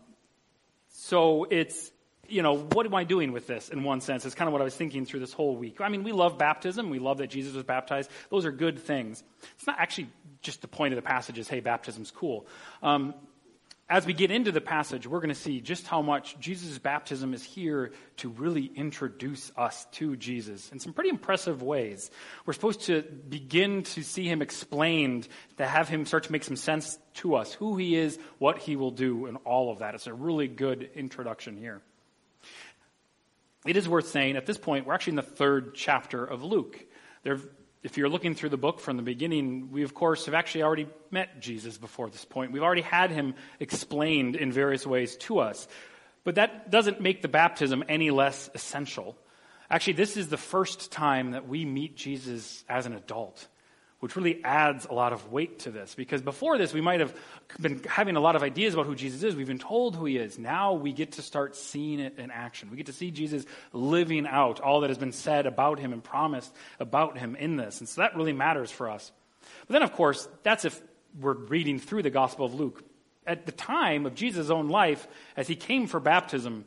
so 0.89 1.45
it's, 1.49 1.89
you 2.27 2.41
know, 2.41 2.57
what 2.57 2.85
am 2.85 2.95
I 2.95 3.03
doing 3.03 3.31
with 3.31 3.47
this 3.47 3.69
in 3.69 3.83
one 3.83 4.01
sense? 4.01 4.25
It's 4.25 4.35
kind 4.35 4.47
of 4.47 4.53
what 4.53 4.61
I 4.61 4.65
was 4.65 4.75
thinking 4.75 5.05
through 5.05 5.19
this 5.19 5.33
whole 5.33 5.55
week. 5.55 5.81
I 5.81 5.89
mean, 5.89 6.03
we 6.03 6.11
love 6.11 6.37
baptism. 6.37 6.89
We 6.89 6.99
love 6.99 7.17
that 7.17 7.29
Jesus 7.29 7.53
was 7.53 7.63
baptized. 7.63 8.09
Those 8.29 8.45
are 8.45 8.51
good 8.51 8.79
things. 8.79 9.23
It's 9.55 9.67
not 9.67 9.77
actually 9.79 10.09
just 10.41 10.61
the 10.61 10.67
point 10.67 10.93
of 10.93 10.95
the 10.95 11.01
passage 11.07 11.37
is, 11.37 11.47
hey, 11.47 11.59
baptism's 11.59 12.11
cool. 12.11 12.47
Um, 12.81 13.13
as 13.89 14.05
we 14.05 14.13
get 14.13 14.31
into 14.31 14.51
the 14.53 14.61
passage, 14.61 15.05
we're 15.05 15.19
going 15.19 15.29
to 15.29 15.35
see 15.35 15.59
just 15.59 15.85
how 15.85 16.01
much 16.01 16.39
Jesus' 16.39 16.79
baptism 16.79 17.33
is 17.33 17.43
here 17.43 17.91
to 18.17 18.29
really 18.29 18.71
introduce 18.75 19.51
us 19.57 19.85
to 19.91 20.15
Jesus 20.15 20.71
in 20.71 20.79
some 20.79 20.93
pretty 20.93 21.09
impressive 21.09 21.61
ways. 21.61 22.09
We're 22.45 22.53
supposed 22.53 22.83
to 22.83 23.01
begin 23.01 23.83
to 23.83 24.01
see 24.01 24.27
him 24.27 24.41
explained, 24.41 25.27
to 25.57 25.67
have 25.67 25.89
him 25.89 26.05
start 26.05 26.23
to 26.23 26.31
make 26.31 26.45
some 26.45 26.55
sense 26.55 26.97
to 27.15 27.35
us, 27.35 27.53
who 27.53 27.75
he 27.75 27.95
is, 27.95 28.17
what 28.39 28.57
he 28.57 28.77
will 28.77 28.91
do, 28.91 29.25
and 29.25 29.37
all 29.43 29.71
of 29.71 29.79
that. 29.79 29.95
It's 29.95 30.07
a 30.07 30.13
really 30.13 30.47
good 30.47 30.89
introduction 30.95 31.57
here. 31.57 31.81
It 33.65 33.77
is 33.77 33.87
worth 33.87 34.07
saying 34.07 34.35
at 34.35 34.45
this 34.45 34.57
point, 34.57 34.85
we're 34.85 34.93
actually 34.93 35.11
in 35.11 35.17
the 35.17 35.21
third 35.23 35.75
chapter 35.75 36.23
of 36.23 36.43
Luke. 36.43 36.85
There 37.23 37.39
if 37.83 37.97
you're 37.97 38.09
looking 38.09 38.33
through 38.33 38.49
the 38.49 38.57
book 38.57 38.79
from 38.79 38.95
the 38.95 39.03
beginning, 39.03 39.69
we, 39.71 39.83
of 39.83 39.93
course, 39.93 40.25
have 40.25 40.33
actually 40.33 40.63
already 40.63 40.87
met 41.11 41.41
Jesus 41.41 41.77
before 41.77 42.09
this 42.09 42.23
point. 42.23 42.53
We've 42.53 42.63
already 42.63 42.81
had 42.81 43.11
him 43.11 43.35
explained 43.59 44.37
in 44.37 44.53
various 44.53 44.87
ways 44.87 45.17
to 45.17 45.39
us. 45.39 45.67
But 46.23 46.35
that 46.35 46.71
doesn't 46.71 47.01
make 47.01 47.21
the 47.21 47.27
baptism 47.27 47.83
any 47.89 48.09
less 48.09 48.49
essential. 48.55 49.17
Actually, 49.69 49.93
this 49.93 50.15
is 50.15 50.29
the 50.29 50.37
first 50.37 50.93
time 50.93 51.31
that 51.31 51.45
we 51.45 51.65
meet 51.65 51.97
Jesus 51.97 52.63
as 52.69 52.85
an 52.85 52.93
adult 52.93 53.45
which 54.03 54.17
really 54.17 54.43
adds 54.43 54.85
a 54.89 54.93
lot 54.93 55.13
of 55.13 55.31
weight 55.31 55.59
to 55.59 55.71
this. 55.71 55.95
Because 55.95 56.21
before 56.21 56.57
this, 56.57 56.73
we 56.73 56.81
might 56.81 56.99
have 56.99 57.15
been 57.57 57.81
having 57.87 58.17
a 58.17 58.19
lot 58.19 58.35
of 58.35 58.43
ideas 58.43 58.73
about 58.73 58.85
who 58.85 58.95
Jesus 58.95 59.23
is. 59.23 59.33
We've 59.33 59.47
been 59.47 59.59
told 59.59 59.95
who 59.95 60.03
he 60.03 60.17
is. 60.17 60.37
Now 60.37 60.73
we 60.73 60.91
get 60.91 61.13
to 61.13 61.21
start 61.21 61.55
seeing 61.55 62.01
it 62.01 62.19
in 62.19 62.29
action. 62.29 62.69
We 62.69 62.75
get 62.75 62.87
to 62.87 62.91
see 62.91 63.11
Jesus 63.11 63.45
living 63.71 64.27
out 64.27 64.59
all 64.59 64.81
that 64.81 64.89
has 64.89 64.97
been 64.97 65.13
said 65.13 65.45
about 65.45 65.79
him 65.79 65.93
and 65.93 66.03
promised 66.03 66.53
about 66.81 67.17
him 67.17 67.37
in 67.37 67.55
this. 67.55 67.79
And 67.79 67.87
so 67.87 68.01
that 68.01 68.17
really 68.17 68.33
matters 68.33 68.69
for 68.69 68.89
us. 68.89 69.09
But 69.67 69.71
then, 69.71 69.83
of 69.83 69.93
course, 69.93 70.27
that's 70.43 70.65
if 70.65 70.81
we're 71.17 71.35
reading 71.35 71.79
through 71.79 72.03
the 72.03 72.09
Gospel 72.09 72.45
of 72.45 72.53
Luke. 72.53 72.83
At 73.25 73.45
the 73.45 73.53
time 73.53 74.05
of 74.05 74.15
Jesus' 74.15 74.49
own 74.49 74.67
life, 74.67 75.07
as 75.37 75.47
he 75.47 75.55
came 75.55 75.87
for 75.87 76.01
baptism, 76.01 76.65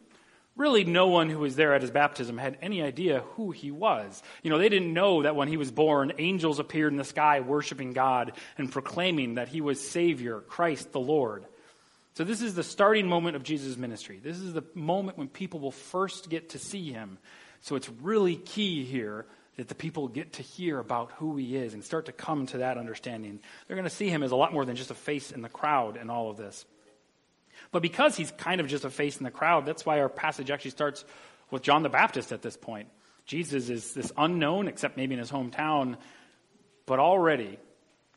Really, 0.56 0.84
no 0.84 1.08
one 1.08 1.28
who 1.28 1.40
was 1.40 1.54
there 1.54 1.74
at 1.74 1.82
his 1.82 1.90
baptism 1.90 2.38
had 2.38 2.56
any 2.62 2.82
idea 2.82 3.22
who 3.34 3.50
he 3.50 3.70
was. 3.70 4.22
You 4.42 4.48
know, 4.48 4.56
they 4.56 4.70
didn't 4.70 4.94
know 4.94 5.22
that 5.22 5.36
when 5.36 5.48
he 5.48 5.58
was 5.58 5.70
born, 5.70 6.14
angels 6.18 6.58
appeared 6.58 6.92
in 6.92 6.96
the 6.96 7.04
sky 7.04 7.40
worshiping 7.40 7.92
God 7.92 8.32
and 8.56 8.72
proclaiming 8.72 9.34
that 9.34 9.48
he 9.48 9.60
was 9.60 9.86
Savior, 9.86 10.40
Christ 10.40 10.92
the 10.92 11.00
Lord. 11.00 11.44
So, 12.14 12.24
this 12.24 12.40
is 12.40 12.54
the 12.54 12.62
starting 12.62 13.06
moment 13.06 13.36
of 13.36 13.42
Jesus' 13.42 13.76
ministry. 13.76 14.18
This 14.22 14.38
is 14.38 14.54
the 14.54 14.64
moment 14.74 15.18
when 15.18 15.28
people 15.28 15.60
will 15.60 15.70
first 15.70 16.30
get 16.30 16.50
to 16.50 16.58
see 16.58 16.90
him. 16.90 17.18
So, 17.60 17.76
it's 17.76 17.90
really 17.90 18.36
key 18.36 18.84
here 18.84 19.26
that 19.58 19.68
the 19.68 19.74
people 19.74 20.08
get 20.08 20.34
to 20.34 20.42
hear 20.42 20.78
about 20.78 21.10
who 21.12 21.36
he 21.36 21.56
is 21.56 21.74
and 21.74 21.84
start 21.84 22.06
to 22.06 22.12
come 22.12 22.46
to 22.46 22.58
that 22.58 22.78
understanding. 22.78 23.40
They're 23.66 23.76
going 23.76 23.88
to 23.88 23.94
see 23.94 24.08
him 24.08 24.22
as 24.22 24.30
a 24.30 24.36
lot 24.36 24.54
more 24.54 24.64
than 24.64 24.76
just 24.76 24.90
a 24.90 24.94
face 24.94 25.32
in 25.32 25.42
the 25.42 25.48
crowd 25.50 25.98
and 25.98 26.10
all 26.10 26.30
of 26.30 26.38
this. 26.38 26.64
But 27.76 27.82
because 27.82 28.16
he's 28.16 28.30
kind 28.30 28.62
of 28.62 28.68
just 28.68 28.86
a 28.86 28.90
face 28.90 29.18
in 29.18 29.24
the 29.24 29.30
crowd, 29.30 29.66
that's 29.66 29.84
why 29.84 30.00
our 30.00 30.08
passage 30.08 30.50
actually 30.50 30.70
starts 30.70 31.04
with 31.50 31.60
John 31.60 31.82
the 31.82 31.90
Baptist 31.90 32.32
at 32.32 32.40
this 32.40 32.56
point. 32.56 32.88
Jesus 33.26 33.68
is 33.68 33.92
this 33.92 34.10
unknown, 34.16 34.66
except 34.66 34.96
maybe 34.96 35.12
in 35.12 35.18
his 35.18 35.30
hometown, 35.30 35.98
but 36.86 36.98
already 37.00 37.58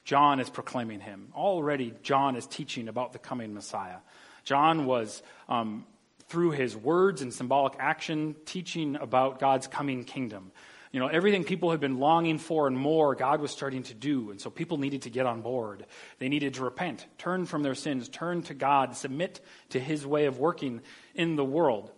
John 0.06 0.40
is 0.40 0.50
proclaiming 0.50 1.02
him. 1.02 1.34
Already 1.36 1.94
John 2.04 2.38
is 2.38 2.48
teaching 2.48 2.88
about 2.88 3.12
the 3.12 3.20
coming 3.20 3.54
Messiah. 3.54 3.98
John 4.46 4.86
was, 4.86 5.22
um, 5.50 5.86
through 6.30 6.52
his 6.52 6.74
words 6.78 7.22
and 7.22 7.34
symbolic 7.34 7.74
action, 7.80 8.38
teaching 8.46 8.96
about 8.96 9.40
God's 9.40 9.68
coming 9.68 10.06
kingdom. 10.06 10.54
You 10.92 11.00
know, 11.00 11.08
everything 11.08 11.44
people 11.44 11.70
had 11.70 11.80
been 11.80 12.00
longing 12.00 12.40
for 12.40 12.66
and 12.66 12.76
more, 12.78 13.14
God 13.14 13.42
was 13.42 13.52
starting 13.52 13.84
to 13.84 13.94
do. 13.94 14.32
And 14.32 14.42
so 14.42 14.50
people 14.50 14.78
needed 14.78 15.04
to 15.04 15.12
get 15.12 15.28
on 15.28 15.42
board. 15.42 15.86
They 16.18 16.30
needed 16.30 16.56
to 16.56 16.64
repent, 16.64 17.06
turn 17.20 17.46
from 17.46 17.62
their 17.62 17.76
sins, 17.76 18.10
turn 18.10 18.42
to 18.44 18.56
God, 18.56 18.96
submit 18.96 19.40
to 19.70 19.80
his 19.80 20.06
way 20.06 20.26
of 20.26 20.40
working 20.40 20.82
in 21.14 21.36
the 21.36 21.46
world. 21.46 21.92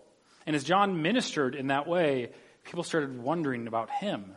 And 0.46 0.56
as 0.56 0.66
John 0.66 1.02
ministered 1.02 1.56
in 1.56 1.68
that 1.68 1.88
way, 1.88 2.32
people 2.66 2.84
started 2.84 3.22
wondering 3.22 3.68
about 3.68 3.90
him. 3.90 4.36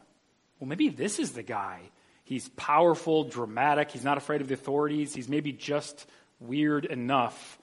Well, 0.60 0.68
maybe 0.68 0.88
this 0.88 1.18
is 1.18 1.32
the 1.32 1.42
guy. 1.42 1.80
He's 2.22 2.48
powerful, 2.50 3.24
dramatic. 3.24 3.90
He's 3.90 4.04
not 4.04 4.18
afraid 4.18 4.40
of 4.40 4.48
the 4.48 4.54
authorities. 4.54 5.14
He's 5.14 5.28
maybe 5.28 5.52
just 5.52 6.06
weird 6.38 6.84
enough. 6.84 7.58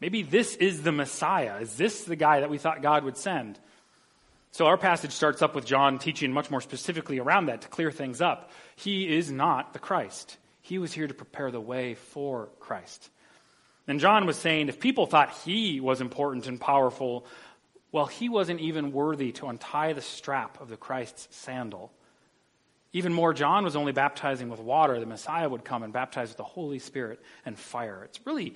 Maybe 0.00 0.22
this 0.22 0.54
is 0.54 0.82
the 0.82 0.92
Messiah. 0.92 1.58
Is 1.60 1.76
this 1.76 2.04
the 2.04 2.16
guy 2.16 2.40
that 2.40 2.50
we 2.50 2.58
thought 2.58 2.82
God 2.82 3.04
would 3.04 3.16
send? 3.16 3.58
So 4.56 4.64
our 4.64 4.78
passage 4.78 5.12
starts 5.12 5.42
up 5.42 5.54
with 5.54 5.66
John 5.66 5.98
teaching 5.98 6.32
much 6.32 6.50
more 6.50 6.62
specifically 6.62 7.18
around 7.18 7.46
that 7.46 7.60
to 7.60 7.68
clear 7.68 7.90
things 7.90 8.22
up. 8.22 8.50
He 8.74 9.14
is 9.14 9.30
not 9.30 9.74
the 9.74 9.78
Christ. 9.78 10.38
He 10.62 10.78
was 10.78 10.94
here 10.94 11.06
to 11.06 11.12
prepare 11.12 11.50
the 11.50 11.60
way 11.60 11.92
for 11.92 12.48
Christ. 12.58 13.10
And 13.86 14.00
John 14.00 14.24
was 14.24 14.38
saying 14.38 14.70
if 14.70 14.80
people 14.80 15.04
thought 15.04 15.36
he 15.44 15.78
was 15.78 16.00
important 16.00 16.46
and 16.46 16.58
powerful, 16.58 17.26
well, 17.92 18.06
he 18.06 18.30
wasn't 18.30 18.60
even 18.60 18.92
worthy 18.92 19.30
to 19.32 19.48
untie 19.48 19.92
the 19.92 20.00
strap 20.00 20.58
of 20.58 20.70
the 20.70 20.78
Christ's 20.78 21.28
sandal. 21.36 21.92
Even 22.94 23.12
more, 23.12 23.34
John 23.34 23.62
was 23.62 23.76
only 23.76 23.92
baptizing 23.92 24.48
with 24.48 24.60
water. 24.60 24.98
The 24.98 25.04
Messiah 25.04 25.50
would 25.50 25.66
come 25.66 25.82
and 25.82 25.92
baptize 25.92 26.28
with 26.28 26.38
the 26.38 26.44
Holy 26.44 26.78
Spirit 26.78 27.20
and 27.44 27.58
fire. 27.58 28.04
It's 28.04 28.24
really 28.24 28.54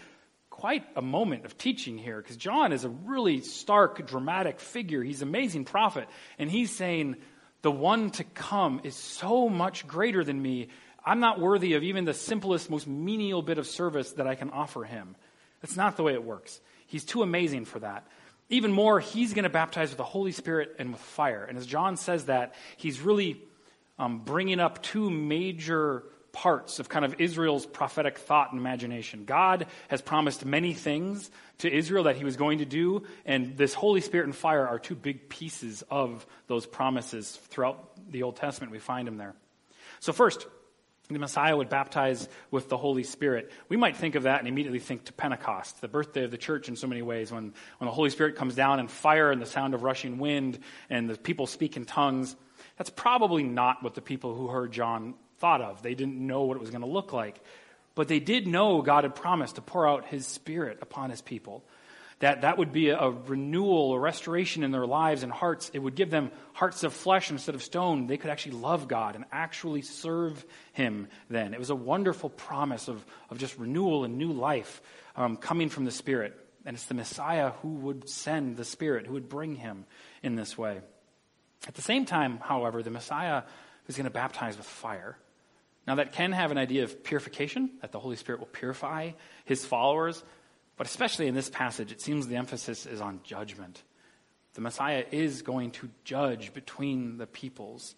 quite 0.60 0.84
a 0.94 1.00
moment 1.00 1.46
of 1.46 1.56
teaching 1.56 1.96
here 1.96 2.20
because 2.20 2.36
John 2.36 2.74
is 2.74 2.84
a 2.84 2.90
really 2.90 3.40
stark, 3.40 4.06
dramatic 4.06 4.60
figure. 4.60 5.02
He's 5.02 5.22
an 5.22 5.28
amazing 5.28 5.64
prophet. 5.64 6.06
And 6.38 6.50
he's 6.50 6.70
saying, 6.70 7.16
The 7.62 7.70
one 7.70 8.10
to 8.12 8.24
come 8.24 8.82
is 8.84 8.94
so 8.94 9.48
much 9.48 9.86
greater 9.86 10.22
than 10.22 10.40
me. 10.40 10.68
I'm 11.02 11.18
not 11.18 11.40
worthy 11.40 11.72
of 11.72 11.82
even 11.82 12.04
the 12.04 12.12
simplest, 12.12 12.68
most 12.68 12.86
menial 12.86 13.40
bit 13.40 13.56
of 13.56 13.66
service 13.66 14.12
that 14.12 14.26
I 14.26 14.34
can 14.34 14.50
offer 14.50 14.84
him. 14.84 15.16
That's 15.62 15.76
not 15.76 15.96
the 15.96 16.02
way 16.02 16.12
it 16.12 16.24
works. 16.24 16.60
He's 16.86 17.06
too 17.06 17.22
amazing 17.22 17.64
for 17.64 17.78
that. 17.78 18.06
Even 18.50 18.70
more, 18.70 19.00
he's 19.00 19.32
going 19.32 19.44
to 19.44 19.48
baptize 19.48 19.88
with 19.88 19.96
the 19.96 20.04
Holy 20.04 20.32
Spirit 20.32 20.76
and 20.78 20.92
with 20.92 21.00
fire. 21.00 21.42
And 21.42 21.56
as 21.56 21.64
John 21.64 21.96
says 21.96 22.26
that, 22.26 22.54
he's 22.76 23.00
really 23.00 23.40
um, 23.98 24.18
bringing 24.18 24.60
up 24.60 24.82
two 24.82 25.08
major 25.08 26.04
parts 26.32 26.78
of 26.78 26.88
kind 26.88 27.04
of 27.04 27.20
Israel's 27.20 27.66
prophetic 27.66 28.18
thought 28.18 28.52
and 28.52 28.60
imagination. 28.60 29.24
God 29.24 29.66
has 29.88 30.00
promised 30.00 30.44
many 30.44 30.74
things 30.74 31.30
to 31.58 31.72
Israel 31.72 32.04
that 32.04 32.16
he 32.16 32.24
was 32.24 32.36
going 32.36 32.58
to 32.58 32.64
do, 32.64 33.04
and 33.24 33.56
this 33.56 33.74
Holy 33.74 34.00
Spirit 34.00 34.26
and 34.26 34.34
fire 34.34 34.66
are 34.66 34.78
two 34.78 34.94
big 34.94 35.28
pieces 35.28 35.82
of 35.90 36.26
those 36.46 36.66
promises 36.66 37.36
throughout 37.48 37.90
the 38.10 38.22
Old 38.22 38.36
Testament. 38.36 38.72
We 38.72 38.78
find 38.78 39.06
them 39.06 39.16
there. 39.16 39.34
So, 40.00 40.12
first, 40.12 40.46
the 41.08 41.18
Messiah 41.18 41.56
would 41.56 41.68
baptize 41.68 42.28
with 42.50 42.68
the 42.68 42.76
Holy 42.76 43.02
Spirit. 43.02 43.50
We 43.68 43.76
might 43.76 43.96
think 43.96 44.14
of 44.14 44.22
that 44.24 44.38
and 44.38 44.48
immediately 44.48 44.78
think 44.78 45.04
to 45.04 45.12
Pentecost, 45.12 45.80
the 45.80 45.88
birthday 45.88 46.24
of 46.24 46.30
the 46.30 46.38
church 46.38 46.68
in 46.68 46.76
so 46.76 46.86
many 46.86 47.02
ways, 47.02 47.32
when, 47.32 47.52
when 47.78 47.86
the 47.86 47.92
Holy 47.92 48.10
Spirit 48.10 48.36
comes 48.36 48.54
down 48.54 48.80
and 48.80 48.90
fire 48.90 49.30
and 49.30 49.42
the 49.42 49.46
sound 49.46 49.74
of 49.74 49.82
rushing 49.82 50.18
wind 50.18 50.58
and 50.88 51.10
the 51.10 51.16
people 51.16 51.46
speak 51.46 51.76
in 51.76 51.84
tongues. 51.84 52.36
That's 52.78 52.90
probably 52.90 53.42
not 53.42 53.82
what 53.82 53.94
the 53.94 54.00
people 54.00 54.34
who 54.34 54.48
heard 54.48 54.72
John 54.72 55.14
thought 55.40 55.60
of. 55.60 55.82
They 55.82 55.94
didn't 55.94 56.24
know 56.24 56.42
what 56.44 56.56
it 56.56 56.60
was 56.60 56.70
going 56.70 56.82
to 56.82 56.86
look 56.86 57.12
like. 57.12 57.40
But 57.94 58.08
they 58.08 58.20
did 58.20 58.46
know 58.46 58.82
God 58.82 59.04
had 59.04 59.14
promised 59.14 59.56
to 59.56 59.62
pour 59.62 59.88
out 59.88 60.06
his 60.06 60.26
spirit 60.26 60.78
upon 60.80 61.10
his 61.10 61.20
people. 61.20 61.64
That 62.20 62.42
that 62.42 62.58
would 62.58 62.70
be 62.70 62.90
a, 62.90 63.08
renewal, 63.08 63.94
a 63.94 63.98
restoration 63.98 64.62
in 64.62 64.70
their 64.70 64.86
lives 64.86 65.22
and 65.22 65.32
hearts. 65.32 65.70
It 65.72 65.78
would 65.78 65.94
give 65.94 66.10
them 66.10 66.30
hearts 66.52 66.84
of 66.84 66.92
flesh 66.92 67.30
instead 67.30 67.54
of 67.54 67.62
stone. 67.62 68.06
They 68.06 68.18
could 68.18 68.30
actually 68.30 68.58
love 68.58 68.88
God 68.88 69.16
and 69.16 69.24
actually 69.32 69.82
serve 69.82 70.44
him 70.72 71.08
then. 71.30 71.54
It 71.54 71.58
was 71.58 71.70
a 71.70 71.74
wonderful 71.74 72.28
promise 72.28 72.88
of, 72.88 73.04
of 73.30 73.38
just 73.38 73.58
renewal 73.58 74.04
and 74.04 74.18
new 74.18 74.32
life 74.32 74.82
um, 75.16 75.38
coming 75.38 75.70
from 75.70 75.86
the 75.86 75.90
Spirit. 75.90 76.38
And 76.66 76.76
it's 76.76 76.84
the 76.84 76.94
Messiah 76.94 77.52
who 77.62 77.68
would 77.68 78.08
send 78.08 78.58
the 78.58 78.66
Spirit, 78.66 79.06
who 79.06 79.14
would 79.14 79.30
bring 79.30 79.56
him 79.56 79.86
in 80.22 80.36
this 80.36 80.58
way. 80.58 80.80
At 81.66 81.74
the 81.74 81.82
same 81.82 82.04
time, 82.04 82.38
however, 82.42 82.82
the 82.82 82.90
Messiah 82.90 83.44
is 83.88 83.96
going 83.96 84.04
to 84.04 84.10
baptize 84.10 84.58
with 84.58 84.66
fire. 84.66 85.16
Now, 85.86 85.96
that 85.96 86.12
can 86.12 86.32
have 86.32 86.50
an 86.50 86.58
idea 86.58 86.84
of 86.84 87.02
purification, 87.02 87.70
that 87.80 87.90
the 87.90 87.98
Holy 87.98 88.16
Spirit 88.16 88.40
will 88.40 88.48
purify 88.48 89.12
his 89.44 89.64
followers, 89.64 90.22
But 90.80 90.86
especially 90.86 91.26
in 91.26 91.34
this 91.34 91.50
passage, 91.50 91.92
it 91.92 92.00
seems 92.00 92.26
the 92.26 92.36
emphasis 92.36 92.86
is 92.86 93.02
on 93.02 93.20
judgment. 93.22 93.82
The 94.54 94.62
Messiah 94.62 95.04
is 95.10 95.42
going 95.42 95.72
to 95.72 95.90
judge 96.04 96.54
between 96.54 97.18
the 97.18 97.26
peoples. 97.26 97.94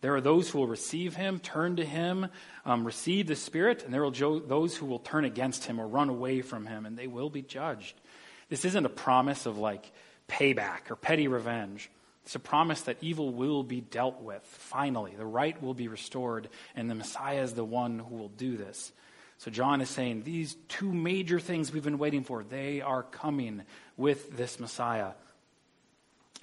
There 0.00 0.14
are 0.14 0.22
those 0.22 0.48
who 0.48 0.60
will 0.60 0.66
receive 0.66 1.14
him, 1.14 1.40
turn 1.40 1.76
to 1.76 1.84
him, 1.84 2.28
um, 2.64 2.86
receive 2.86 3.26
the 3.26 3.36
Spirit, 3.36 3.82
and 3.84 3.92
there 3.92 4.02
are 4.02 4.10
jo- 4.10 4.38
those 4.38 4.74
who 4.74 4.86
will 4.86 4.98
turn 4.98 5.26
against 5.26 5.66
him 5.66 5.78
or 5.78 5.86
run 5.86 6.08
away 6.08 6.40
from 6.40 6.64
him, 6.64 6.86
and 6.86 6.96
they 6.96 7.06
will 7.06 7.28
be 7.28 7.42
judged. 7.42 8.00
This 8.48 8.64
isn't 8.64 8.86
a 8.86 8.88
promise 8.88 9.44
of 9.44 9.58
like 9.58 9.92
payback 10.26 10.90
or 10.90 10.96
petty 10.96 11.28
revenge. 11.28 11.90
It's 12.30 12.36
a 12.36 12.38
promise 12.38 12.82
that 12.82 12.98
evil 13.00 13.30
will 13.30 13.64
be 13.64 13.80
dealt 13.80 14.22
with, 14.22 14.44
finally. 14.44 15.12
The 15.18 15.26
right 15.26 15.60
will 15.60 15.74
be 15.74 15.88
restored, 15.88 16.48
and 16.76 16.88
the 16.88 16.94
Messiah 16.94 17.42
is 17.42 17.54
the 17.54 17.64
one 17.64 17.98
who 17.98 18.14
will 18.14 18.28
do 18.28 18.56
this. 18.56 18.92
So 19.38 19.50
John 19.50 19.80
is 19.80 19.90
saying 19.90 20.22
these 20.22 20.56
two 20.68 20.92
major 20.92 21.40
things 21.40 21.72
we've 21.72 21.82
been 21.82 21.98
waiting 21.98 22.22
for, 22.22 22.44
they 22.44 22.82
are 22.82 23.02
coming 23.02 23.62
with 23.96 24.36
this 24.36 24.60
Messiah. 24.60 25.10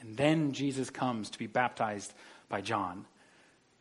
And 0.02 0.18
then 0.18 0.52
Jesus 0.52 0.90
comes 0.90 1.30
to 1.30 1.40
be 1.40 1.48
baptized 1.48 2.14
by 2.50 2.60
John. 2.60 3.06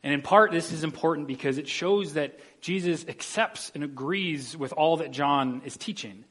And 0.04 0.14
in 0.14 0.22
part, 0.22 0.52
this 0.52 0.70
is 0.70 0.84
important 0.84 1.26
because 1.26 1.58
it 1.58 1.66
shows 1.66 2.14
that 2.14 2.38
Jesus 2.60 3.04
accepts 3.08 3.72
and 3.74 3.82
agrees 3.82 4.56
with 4.56 4.72
all 4.72 4.98
that 4.98 5.10
John 5.10 5.60
is 5.64 5.76
teaching. 5.76 6.24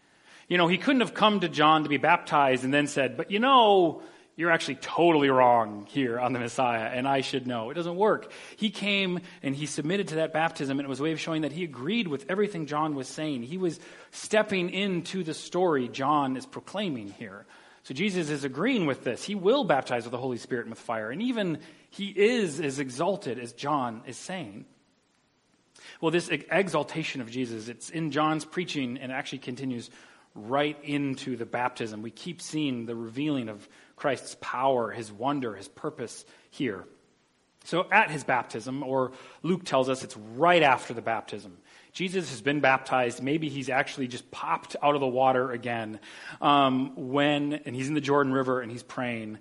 You 0.48 0.58
know, 0.58 0.67
he 0.67 0.77
couldn't 0.77 1.01
have 1.01 1.13
come 1.13 1.41
to 1.41 1.50
John 1.50 1.84
to 1.84 1.89
be 1.89 1.98
baptized 1.98 2.63
and 2.63 2.74
then 2.74 2.88
said, 2.88 3.17
but 3.17 3.29
you 3.29 3.39
know, 3.39 4.03
you're 4.36 4.51
actually 4.51 4.75
totally 4.75 5.30
wrong 5.30 5.88
here 5.89 6.20
on 6.20 6.34
the 6.34 6.39
Messiah, 6.39 6.88
and 6.88 7.08
I 7.08 7.22
should 7.22 7.48
know. 7.48 7.70
It 7.70 7.75
doesn't 7.75 7.96
work. 7.96 8.32
He 8.58 8.70
came 8.70 9.22
and 9.42 9.56
he 9.56 9.65
submitted 9.65 10.10
to 10.10 10.15
that 10.15 10.34
baptism, 10.34 10.77
and 10.77 10.86
it 10.86 10.89
was 10.89 11.00
a 11.00 11.04
way 11.04 11.13
of 11.13 11.22
showing 11.22 11.44
that 11.44 11.54
he 11.54 11.63
agreed 11.63 12.08
with 12.08 12.25
everything 12.27 12.65
John 12.65 12.96
was 12.96 13.08
saying. 13.08 13.44
He 13.44 13.58
was 13.58 13.80
stepping 14.12 14.70
into 14.72 15.24
the 15.24 15.34
story 15.34 15.88
John 15.88 16.36
is 16.36 16.46
proclaiming 16.46 17.10
here. 17.18 17.46
So 17.84 17.94
Jesus 17.94 18.30
is 18.30 18.44
agreeing 18.44 18.88
with 18.88 19.04
this. 19.04 19.24
He 19.24 19.36
will 19.36 19.63
baptize 19.63 20.04
with 20.04 20.12
the 20.12 20.18
Holy 20.18 20.38
Spirit 20.38 20.65
and 20.65 20.72
with 20.72 20.80
fire, 20.80 21.12
and 21.12 21.22
even 21.22 21.60
he 21.89 22.08
is 22.08 22.60
as 22.60 22.80
exalted 22.80 23.39
as 23.39 23.54
John 23.54 24.01
is 24.06 24.18
saying. 24.18 24.65
Well, 26.01 26.12
this 26.12 26.27
exaltation 26.30 27.22
of 27.22 27.32
Jesus, 27.32 27.70
it's 27.70 27.89
in 27.89 28.12
John's 28.12 28.44
preaching 28.44 28.98
and 28.98 29.13
actually 29.13 29.39
continues 29.39 29.89
right 30.34 30.77
into 30.84 31.38
the 31.38 31.46
baptism. 31.46 32.01
We 32.01 32.12
keep 32.12 32.42
seeing 32.42 32.86
the 32.86 32.96
revealing 32.96 33.48
of 33.48 33.68
Christ's 33.96 34.36
power, 34.42 34.92
his 34.92 35.12
wonder, 35.12 35.56
his 35.56 35.68
purpose 35.68 36.25
here. 36.50 36.86
So 37.66 37.88
at 37.92 38.12
his 38.12 38.24
baptism, 38.24 38.84
or 38.84 39.12
Luke 39.42 39.66
tells 39.66 39.90
us 39.90 40.04
it's 40.04 40.18
right 40.18 40.62
after 40.62 40.94
the 40.94 41.02
baptism, 41.02 41.58
Jesus 41.94 42.30
has 42.30 42.42
been 42.42 42.60
baptized. 42.60 43.24
Maybe 43.24 43.50
he's 43.50 43.70
actually 43.70 44.08
just 44.08 44.30
popped 44.30 44.75
out 44.84 44.96
of 44.96 45.02
the 45.02 45.08
water 45.08 45.52
again 45.52 46.00
um, 46.42 46.92
when, 46.96 47.54
and 47.54 47.75
he's 47.75 47.88
in 47.88 47.94
the 47.94 48.02
Jordan 48.02 48.34
River 48.34 48.62
and 48.62 48.72
he's 48.72 48.84
praying. 48.84 49.40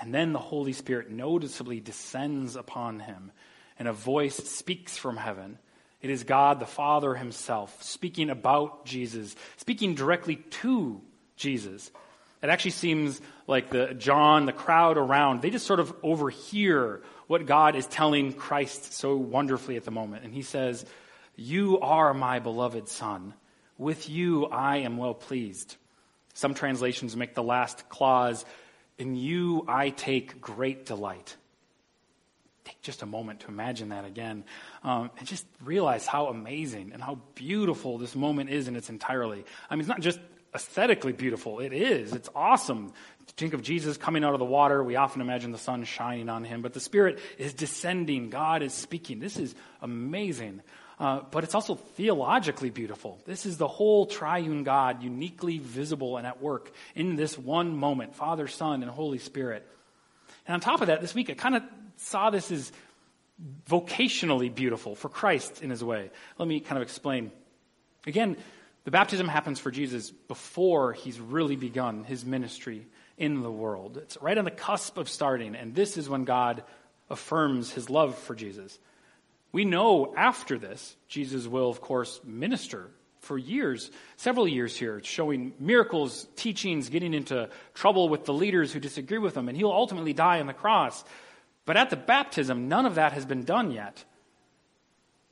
And 0.00 0.14
then 0.14 0.32
the 0.32 0.38
Holy 0.38 0.72
Spirit 0.72 1.10
noticeably 1.10 1.80
descends 1.80 2.54
upon 2.54 3.00
him, 3.00 3.32
and 3.78 3.88
a 3.88 3.92
voice 3.92 4.36
speaks 4.36 4.96
from 4.96 5.16
heaven. 5.16 5.58
It 6.00 6.10
is 6.10 6.22
God 6.22 6.60
the 6.60 6.66
Father 6.66 7.14
himself 7.14 7.82
speaking 7.82 8.30
about 8.30 8.86
Jesus, 8.86 9.34
speaking 9.56 9.96
directly 9.96 10.36
to 10.36 11.00
Jesus. 11.36 11.90
It 12.42 12.50
actually 12.50 12.72
seems 12.72 13.20
like 13.46 13.70
the 13.70 13.94
John, 13.94 14.46
the 14.46 14.52
crowd 14.52 14.96
around, 14.96 15.42
they 15.42 15.50
just 15.50 15.66
sort 15.66 15.80
of 15.80 15.92
overhear 16.02 17.02
what 17.26 17.46
God 17.46 17.74
is 17.74 17.86
telling 17.86 18.32
Christ 18.32 18.92
so 18.94 19.16
wonderfully 19.16 19.76
at 19.76 19.84
the 19.84 19.90
moment. 19.90 20.24
And 20.24 20.32
he 20.32 20.42
says, 20.42 20.84
You 21.36 21.80
are 21.80 22.14
my 22.14 22.38
beloved 22.38 22.88
Son. 22.88 23.34
With 23.76 24.08
you 24.08 24.46
I 24.46 24.78
am 24.78 24.96
well 24.96 25.14
pleased. 25.14 25.76
Some 26.34 26.54
translations 26.54 27.16
make 27.16 27.34
the 27.34 27.42
last 27.42 27.88
clause, 27.88 28.44
In 28.98 29.16
you 29.16 29.64
I 29.66 29.90
take 29.90 30.40
great 30.40 30.86
delight. 30.86 31.36
Take 32.64 32.80
just 32.82 33.02
a 33.02 33.06
moment 33.06 33.40
to 33.40 33.48
imagine 33.48 33.88
that 33.88 34.04
again 34.04 34.44
um, 34.84 35.10
and 35.18 35.26
just 35.26 35.46
realize 35.64 36.06
how 36.06 36.26
amazing 36.26 36.90
and 36.92 37.02
how 37.02 37.18
beautiful 37.34 37.98
this 37.98 38.14
moment 38.14 38.50
is 38.50 38.68
in 38.68 38.76
its 38.76 38.90
entirety. 38.90 39.44
I 39.70 39.74
mean, 39.74 39.80
it's 39.80 39.88
not 39.88 40.00
just 40.00 40.20
aesthetically 40.54 41.12
beautiful. 41.12 41.60
It 41.60 41.72
is. 41.72 42.12
It's 42.12 42.28
awesome. 42.34 42.92
Think 43.36 43.54
of 43.54 43.62
Jesus 43.62 43.96
coming 43.96 44.24
out 44.24 44.32
of 44.32 44.38
the 44.38 44.44
water. 44.44 44.82
We 44.82 44.96
often 44.96 45.20
imagine 45.20 45.52
the 45.52 45.58
sun 45.58 45.84
shining 45.84 46.28
on 46.28 46.44
him, 46.44 46.62
but 46.62 46.72
the 46.72 46.80
Spirit 46.80 47.18
is 47.36 47.52
descending. 47.54 48.30
God 48.30 48.62
is 48.62 48.72
speaking. 48.72 49.20
This 49.20 49.38
is 49.38 49.54
amazing. 49.82 50.62
Uh, 50.98 51.20
but 51.30 51.44
it's 51.44 51.54
also 51.54 51.76
theologically 51.76 52.70
beautiful. 52.70 53.20
This 53.24 53.46
is 53.46 53.56
the 53.56 53.68
whole 53.68 54.06
triune 54.06 54.64
God 54.64 55.02
uniquely 55.02 55.58
visible 55.58 56.16
and 56.16 56.26
at 56.26 56.42
work 56.42 56.72
in 56.96 57.14
this 57.14 57.38
one 57.38 57.76
moment 57.76 58.16
Father, 58.16 58.48
Son, 58.48 58.82
and 58.82 58.90
Holy 58.90 59.18
Spirit. 59.18 59.66
And 60.46 60.54
on 60.54 60.60
top 60.60 60.80
of 60.80 60.88
that, 60.88 61.00
this 61.00 61.14
week 61.14 61.30
I 61.30 61.34
kind 61.34 61.54
of 61.54 61.62
saw 61.96 62.30
this 62.30 62.50
as 62.50 62.72
vocationally 63.68 64.52
beautiful 64.52 64.96
for 64.96 65.08
Christ 65.08 65.62
in 65.62 65.70
his 65.70 65.84
way. 65.84 66.10
Let 66.36 66.48
me 66.48 66.58
kind 66.58 66.78
of 66.78 66.82
explain. 66.82 67.30
Again, 68.06 68.36
the 68.88 68.92
baptism 68.92 69.28
happens 69.28 69.60
for 69.60 69.70
Jesus 69.70 70.10
before 70.10 70.94
he's 70.94 71.20
really 71.20 71.56
begun 71.56 72.04
his 72.04 72.24
ministry 72.24 72.86
in 73.18 73.42
the 73.42 73.50
world. 73.50 73.98
It's 73.98 74.16
right 74.22 74.38
on 74.38 74.46
the 74.46 74.50
cusp 74.50 74.96
of 74.96 75.10
starting, 75.10 75.56
and 75.56 75.74
this 75.74 75.98
is 75.98 76.08
when 76.08 76.24
God 76.24 76.64
affirms 77.10 77.70
his 77.70 77.90
love 77.90 78.16
for 78.16 78.34
Jesus. 78.34 78.78
We 79.52 79.66
know 79.66 80.14
after 80.16 80.56
this, 80.56 80.96
Jesus 81.06 81.46
will, 81.46 81.68
of 81.68 81.82
course, 81.82 82.18
minister 82.24 82.88
for 83.20 83.36
years, 83.36 83.90
several 84.16 84.48
years 84.48 84.74
here, 84.74 85.02
showing 85.04 85.52
miracles, 85.60 86.26
teachings, 86.36 86.88
getting 86.88 87.12
into 87.12 87.50
trouble 87.74 88.08
with 88.08 88.24
the 88.24 88.32
leaders 88.32 88.72
who 88.72 88.80
disagree 88.80 89.18
with 89.18 89.36
him, 89.36 89.50
and 89.50 89.56
he'll 89.58 89.70
ultimately 89.70 90.14
die 90.14 90.40
on 90.40 90.46
the 90.46 90.54
cross. 90.54 91.04
But 91.66 91.76
at 91.76 91.90
the 91.90 91.96
baptism, 91.96 92.68
none 92.68 92.86
of 92.86 92.94
that 92.94 93.12
has 93.12 93.26
been 93.26 93.44
done 93.44 93.70
yet. 93.70 94.02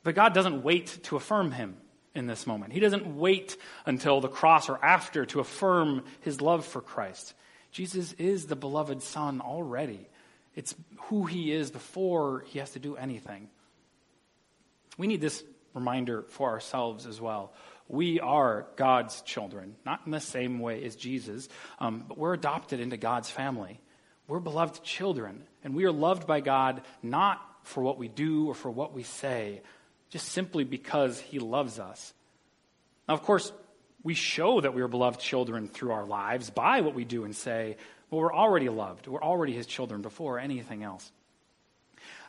But 0.03 0.13
God 0.13 0.35
doesn't 0.35 0.61
wait 0.61 0.99
to 1.05 1.15
affirm 1.15 1.53
him 1.53 1.77
in 2.17 2.27
this 2.27 2.47
moment. 2.47 2.73
He 2.73 2.79
doesn't 2.79 3.17
wait 3.17 3.57
until 3.85 4.19
the 4.19 4.27
cross 4.27 4.69
or 4.69 4.83
after 4.83 5.25
to 5.27 5.39
affirm 5.39 6.03
his 6.21 6.41
love 6.41 6.65
for 6.65 6.81
Christ. 6.81 7.33
Jesus 7.71 8.13
is 8.13 8.47
the 8.47 8.55
beloved 8.55 9.01
Son 9.03 9.39
already. 9.41 10.09
It's 10.55 10.73
who 11.03 11.25
he 11.25 11.51
is 11.51 11.69
before 11.69 12.43
he 12.47 12.59
has 12.59 12.71
to 12.71 12.79
do 12.79 12.95
anything. 12.95 13.49
We 14.97 15.07
need 15.07 15.21
this 15.21 15.43
reminder 15.73 16.25
for 16.29 16.49
ourselves 16.49 17.05
as 17.05 17.21
well. 17.21 17.53
We 17.87 18.19
are 18.19 18.65
God's 18.75 19.21
children, 19.21 19.75
not 19.85 20.01
in 20.05 20.11
the 20.11 20.19
same 20.19 20.59
way 20.59 20.83
as 20.83 20.95
Jesus, 20.95 21.47
um, 21.79 22.05
but 22.07 22.17
we're 22.17 22.33
adopted 22.33 22.79
into 22.79 22.97
God's 22.97 23.29
family. 23.29 23.79
We're 24.27 24.39
beloved 24.39 24.83
children, 24.83 25.43
and 25.63 25.75
we 25.75 25.85
are 25.85 25.91
loved 25.91 26.27
by 26.27 26.41
God 26.41 26.81
not 27.01 27.39
for 27.63 27.83
what 27.83 27.97
we 27.97 28.07
do 28.07 28.47
or 28.47 28.55
for 28.55 28.71
what 28.71 28.93
we 28.93 29.03
say, 29.03 29.61
just 30.09 30.29
simply 30.29 30.63
because 30.63 31.19
he 31.19 31.39
loves 31.39 31.79
us. 31.79 32.13
Now, 33.07 33.13
of 33.13 33.23
course, 33.23 33.51
we 34.03 34.13
show 34.13 34.61
that 34.61 34.73
we 34.73 34.81
are 34.81 34.87
beloved 34.87 35.19
children 35.19 35.67
through 35.67 35.91
our 35.91 36.05
lives 36.05 36.49
by 36.49 36.81
what 36.81 36.93
we 36.93 37.03
do 37.03 37.25
and 37.25 37.35
say, 37.35 37.77
but 38.09 38.17
we're 38.17 38.33
already 38.33 38.69
loved. 38.69 39.07
We're 39.07 39.23
already 39.23 39.53
his 39.53 39.67
children 39.67 40.01
before 40.01 40.39
anything 40.39 40.83
else. 40.83 41.11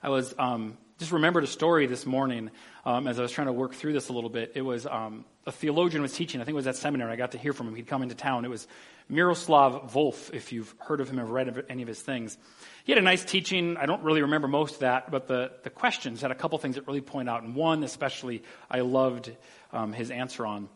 I 0.02 0.08
was 0.08 0.34
um, 0.38 0.76
just 0.98 1.12
remembered 1.12 1.44
a 1.44 1.48
story 1.48 1.86
this 1.86 2.04
morning 2.04 2.50
um, 2.84 3.06
as 3.06 3.20
I 3.20 3.22
was 3.22 3.30
trying 3.30 3.46
to 3.46 3.52
work 3.52 3.72
through 3.72 3.92
this 3.92 4.08
a 4.08 4.12
little 4.12 4.30
bit. 4.30 4.52
It 4.56 4.62
was 4.62 4.84
um, 4.84 5.24
a 5.46 5.52
theologian 5.52 6.02
was 6.02 6.12
teaching. 6.12 6.40
I 6.40 6.44
think 6.44 6.54
it 6.54 6.56
was 6.56 6.66
at 6.66 6.74
seminary. 6.74 7.12
I 7.12 7.16
got 7.16 7.32
to 7.32 7.38
hear 7.38 7.52
from 7.52 7.68
him. 7.68 7.76
He'd 7.76 7.86
come 7.86 8.02
into 8.02 8.16
town. 8.16 8.44
It 8.44 8.48
was 8.48 8.66
Miroslav 9.08 9.92
Volf, 9.92 10.34
if 10.34 10.52
you've 10.52 10.74
heard 10.80 11.00
of 11.00 11.08
him 11.08 11.20
or 11.20 11.24
read 11.24 11.64
any 11.68 11.82
of 11.82 11.88
his 11.88 12.02
things. 12.02 12.36
He 12.82 12.90
had 12.90 12.98
a 12.98 13.04
nice 13.04 13.24
teaching. 13.24 13.76
I 13.76 13.86
don't 13.86 14.02
really 14.02 14.22
remember 14.22 14.48
most 14.48 14.74
of 14.74 14.80
that, 14.80 15.08
but 15.12 15.28
the, 15.28 15.52
the 15.62 15.70
questions 15.70 16.20
had 16.20 16.32
a 16.32 16.34
couple 16.34 16.58
things 16.58 16.74
that 16.74 16.88
really 16.88 17.00
point 17.00 17.28
out. 17.28 17.44
And 17.44 17.54
one, 17.54 17.84
especially, 17.84 18.42
I 18.68 18.80
loved 18.80 19.30
um, 19.72 19.92
his 19.92 20.10
answer 20.10 20.44
on. 20.44 20.68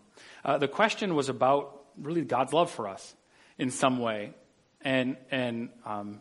Uh, 0.45 0.57
the 0.57 0.69
question 0.69 1.17
was 1.17 1.31
about 1.31 1.83
really 2.01 2.23
God's 2.23 2.53
love 2.53 2.71
for 2.71 2.87
us 2.87 3.17
in 3.59 3.73
some 3.73 3.99
way. 3.99 4.35
And, 4.83 5.17
and 5.33 5.71
um, 5.85 6.21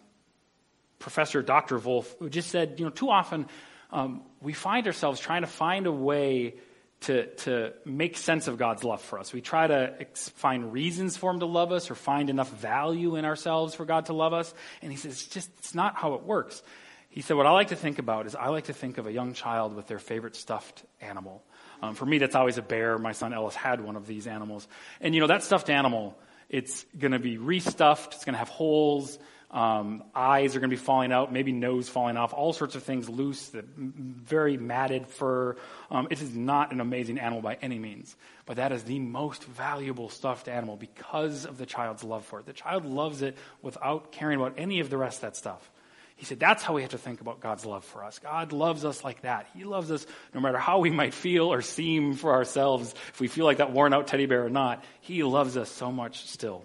Professor 0.97 1.43
Dr. 1.43 1.77
Volf 1.77 2.31
just 2.31 2.49
said, 2.49 2.79
you 2.79 2.85
know, 2.85 2.91
too 2.91 3.11
often 3.11 3.45
um, 3.91 4.21
we 4.41 4.53
find 4.53 4.87
ourselves 4.87 5.19
trying 5.19 5.41
to 5.41 5.47
find 5.47 5.85
a 5.85 5.91
way 5.91 6.55
to, 7.01 7.25
to 7.35 7.73
make 7.83 8.15
sense 8.15 8.47
of 8.47 8.57
God's 8.57 8.83
love 8.83 9.01
for 9.01 9.19
us. 9.19 9.33
We 9.33 9.41
try 9.41 9.65
to 9.67 9.95
ex- 9.99 10.29
find 10.29 10.71
reasons 10.71 11.17
for 11.17 11.31
Him 11.31 11.39
to 11.39 11.47
love 11.47 11.71
us 11.71 11.89
or 11.89 11.95
find 11.95 12.29
enough 12.29 12.51
value 12.51 13.15
in 13.15 13.25
ourselves 13.25 13.73
for 13.73 13.85
God 13.85 14.05
to 14.05 14.13
love 14.13 14.33
us. 14.33 14.53
And 14.81 14.91
He 14.91 14.97
says, 14.97 15.13
it's 15.13 15.27
just, 15.27 15.49
it's 15.57 15.75
not 15.75 15.95
how 15.95 16.13
it 16.13 16.23
works. 16.23 16.61
He 17.09 17.21
said, 17.21 17.35
what 17.35 17.45
I 17.45 17.51
like 17.51 17.69
to 17.69 17.75
think 17.75 17.99
about 17.99 18.25
is 18.27 18.35
I 18.35 18.47
like 18.49 18.65
to 18.65 18.73
think 18.73 18.97
of 18.97 19.07
a 19.07 19.11
young 19.11 19.33
child 19.33 19.75
with 19.75 19.87
their 19.87 19.99
favorite 19.99 20.35
stuffed 20.35 20.83
animal. 21.01 21.43
Um, 21.81 21.95
for 21.95 22.05
me, 22.05 22.19
that's 22.19 22.35
always 22.35 22.57
a 22.57 22.61
bear. 22.61 22.97
My 22.97 23.11
son 23.11 23.33
Ellis 23.33 23.55
had 23.55 23.81
one 23.81 23.95
of 23.95 24.05
these 24.05 24.27
animals. 24.27 24.67
And, 25.01 25.13
you 25.13 25.21
know, 25.21 25.27
that 25.27 25.43
stuffed 25.43 25.69
animal, 25.69 26.17
it's 26.49 26.85
going 26.97 27.11
to 27.11 27.19
be 27.19 27.37
restuffed. 27.37 28.13
It's 28.13 28.23
going 28.23 28.33
to 28.33 28.39
have 28.39 28.49
holes. 28.49 29.17
Um, 29.51 30.03
eyes 30.15 30.55
are 30.55 30.61
going 30.61 30.69
to 30.69 30.75
be 30.75 30.81
falling 30.81 31.11
out, 31.11 31.33
maybe 31.33 31.51
nose 31.51 31.89
falling 31.89 32.15
off, 32.15 32.33
all 32.33 32.53
sorts 32.53 32.75
of 32.75 32.83
things 32.83 33.09
loose, 33.09 33.49
the 33.49 33.65
very 33.75 34.55
matted 34.55 35.07
fur. 35.07 35.57
Um, 35.89 36.07
it 36.09 36.21
is 36.21 36.33
not 36.33 36.71
an 36.71 36.79
amazing 36.79 37.19
animal 37.19 37.41
by 37.41 37.57
any 37.61 37.77
means, 37.77 38.15
but 38.45 38.55
that 38.55 38.71
is 38.71 38.83
the 38.83 38.99
most 38.99 39.43
valuable 39.43 40.07
stuffed 40.07 40.47
animal 40.47 40.77
because 40.77 41.45
of 41.45 41.57
the 41.57 41.65
child's 41.65 42.01
love 42.01 42.23
for 42.23 42.39
it. 42.39 42.45
The 42.45 42.53
child 42.53 42.85
loves 42.85 43.21
it 43.21 43.37
without 43.61 44.13
caring 44.13 44.39
about 44.39 44.53
any 44.57 44.79
of 44.79 44.89
the 44.89 44.97
rest 44.97 45.17
of 45.17 45.21
that 45.23 45.35
stuff. 45.35 45.69
He 46.15 46.25
said 46.25 46.39
that's 46.39 46.63
how 46.63 46.73
we 46.73 46.83
have 46.83 46.91
to 46.91 46.97
think 46.97 47.19
about 47.19 47.41
God's 47.41 47.65
love 47.65 47.83
for 47.83 48.05
us. 48.05 48.19
God 48.19 48.53
loves 48.53 48.85
us 48.85 49.03
like 49.03 49.21
that. 49.23 49.47
He 49.53 49.65
loves 49.65 49.91
us 49.91 50.05
no 50.33 50.39
matter 50.39 50.59
how 50.59 50.79
we 50.79 50.91
might 50.91 51.13
feel 51.13 51.51
or 51.51 51.61
seem 51.61 52.13
for 52.13 52.31
ourselves, 52.31 52.93
if 53.09 53.19
we 53.19 53.27
feel 53.27 53.43
like 53.43 53.57
that 53.57 53.73
worn 53.73 53.91
out 53.91 54.07
teddy 54.07 54.27
bear 54.27 54.45
or 54.45 54.49
not. 54.49 54.81
He 55.01 55.23
loves 55.23 55.57
us 55.57 55.69
so 55.69 55.91
much 55.91 56.27
still. 56.27 56.63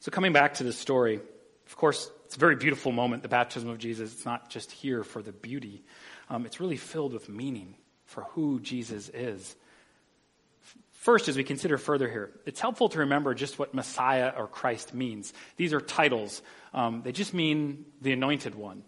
So, 0.00 0.12
coming 0.12 0.32
back 0.32 0.54
to 0.54 0.64
the 0.64 0.72
story, 0.72 1.20
of 1.66 1.76
course, 1.76 2.10
it's 2.24 2.36
a 2.36 2.38
very 2.38 2.54
beautiful 2.54 2.92
moment, 2.92 3.22
the 3.22 3.28
baptism 3.28 3.68
of 3.68 3.78
Jesus. 3.78 4.12
It's 4.12 4.24
not 4.24 4.48
just 4.48 4.70
here 4.70 5.02
for 5.02 5.22
the 5.22 5.32
beauty, 5.32 5.82
um, 6.30 6.46
it's 6.46 6.60
really 6.60 6.76
filled 6.76 7.12
with 7.12 7.28
meaning 7.28 7.74
for 8.04 8.22
who 8.30 8.60
Jesus 8.60 9.08
is. 9.08 9.56
First, 10.92 11.28
as 11.28 11.36
we 11.36 11.44
consider 11.44 11.78
further 11.78 12.08
here, 12.08 12.32
it's 12.44 12.60
helpful 12.60 12.88
to 12.90 13.00
remember 13.00 13.34
just 13.34 13.58
what 13.58 13.72
Messiah 13.72 14.32
or 14.36 14.46
Christ 14.46 14.94
means. 14.94 15.32
These 15.56 15.72
are 15.72 15.80
titles, 15.80 16.42
um, 16.74 17.02
they 17.02 17.12
just 17.12 17.34
mean 17.34 17.84
the 18.00 18.12
anointed 18.12 18.54
one. 18.54 18.84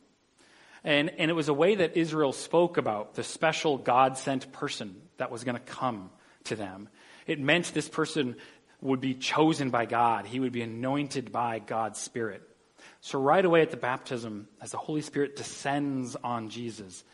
And, 0.84 1.10
and 1.18 1.30
it 1.30 1.34
was 1.34 1.48
a 1.48 1.54
way 1.54 1.74
that 1.74 1.96
Israel 1.96 2.32
spoke 2.32 2.78
about 2.78 3.14
the 3.14 3.24
special 3.24 3.78
God 3.78 4.16
sent 4.16 4.52
person 4.52 4.96
that 5.18 5.30
was 5.30 5.44
going 5.44 5.56
to 5.56 5.60
come 5.60 6.10
to 6.44 6.56
them. 6.56 6.88
It 7.26 7.38
meant 7.38 7.72
this 7.74 7.88
person 7.88 8.36
would 8.80 9.00
be 9.00 9.14
chosen 9.14 9.70
by 9.70 9.86
God, 9.86 10.26
he 10.26 10.40
would 10.40 10.52
be 10.52 10.62
anointed 10.62 11.32
by 11.32 11.58
God's 11.58 11.98
Spirit. 11.98 12.42
So, 13.02 13.20
right 13.20 13.44
away 13.44 13.62
at 13.62 13.70
the 13.70 13.76
baptism, 13.76 14.48
as 14.60 14.72
the 14.72 14.78
Holy 14.78 15.02
Spirit 15.02 15.36
descends 15.36 16.16
on 16.16 16.50
Jesus, 16.50 17.04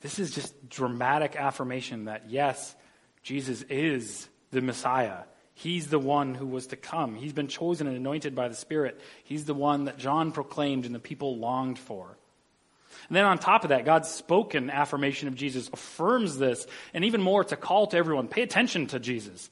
this 0.00 0.18
is 0.18 0.32
just 0.32 0.68
dramatic 0.68 1.36
affirmation 1.36 2.06
that 2.06 2.30
yes, 2.30 2.74
Jesus 3.22 3.62
is 3.62 4.28
the 4.50 4.60
Messiah. 4.60 5.18
He's 5.54 5.88
the 5.88 5.98
one 5.98 6.34
who 6.34 6.46
was 6.46 6.68
to 6.68 6.76
come. 6.76 7.14
He's 7.14 7.34
been 7.34 7.48
chosen 7.48 7.86
and 7.86 7.96
anointed 7.96 8.34
by 8.34 8.48
the 8.48 8.54
Spirit. 8.54 9.00
He's 9.24 9.44
the 9.44 9.54
one 9.54 9.84
that 9.84 9.98
John 9.98 10.32
proclaimed 10.32 10.86
and 10.86 10.94
the 10.94 11.00
people 11.00 11.36
longed 11.36 11.78
for. 11.78 12.16
And 13.08 13.16
then 13.16 13.24
on 13.24 13.38
top 13.38 13.64
of 13.64 13.70
that, 13.70 13.84
God's 13.84 14.08
spoken 14.08 14.70
affirmation 14.70 15.28
of 15.28 15.34
Jesus 15.34 15.68
affirms 15.72 16.38
this, 16.38 16.66
and 16.94 17.04
even 17.04 17.20
more, 17.20 17.42
it's 17.42 17.52
a 17.52 17.56
call 17.56 17.86
to 17.88 17.96
everyone 17.96 18.28
pay 18.28 18.42
attention 18.42 18.86
to 18.88 18.98
Jesus. 18.98 19.50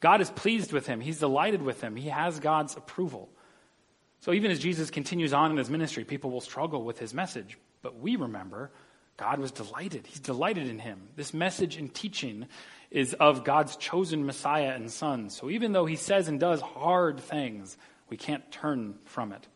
God 0.00 0.20
is 0.20 0.30
pleased 0.30 0.72
with 0.72 0.86
him, 0.86 1.00
He's 1.00 1.18
delighted 1.18 1.62
with 1.62 1.80
him, 1.80 1.96
He 1.96 2.08
has 2.08 2.40
God's 2.40 2.76
approval. 2.76 3.28
So 4.20 4.32
even 4.32 4.50
as 4.50 4.58
Jesus 4.58 4.90
continues 4.90 5.32
on 5.32 5.52
in 5.52 5.56
his 5.56 5.70
ministry, 5.70 6.04
people 6.04 6.30
will 6.30 6.40
struggle 6.40 6.82
with 6.82 6.98
his 6.98 7.14
message. 7.14 7.58
But 7.82 8.00
we 8.00 8.16
remember 8.16 8.72
God 9.16 9.38
was 9.38 9.52
delighted. 9.52 10.06
He's 10.06 10.20
delighted 10.20 10.66
in 10.66 10.78
him. 10.78 11.08
This 11.16 11.32
message 11.32 11.76
and 11.76 11.94
teaching 11.94 12.46
is 12.90 13.14
of 13.14 13.44
God's 13.44 13.76
chosen 13.76 14.26
Messiah 14.26 14.72
and 14.74 14.90
Son. 14.90 15.30
So 15.30 15.48
even 15.48 15.72
though 15.72 15.86
he 15.86 15.96
says 15.96 16.28
and 16.28 16.38
does 16.38 16.60
hard 16.60 17.20
things, 17.20 17.76
we 18.08 18.16
can't 18.16 18.50
turn 18.50 18.96
from 19.04 19.32
it. 19.32 19.46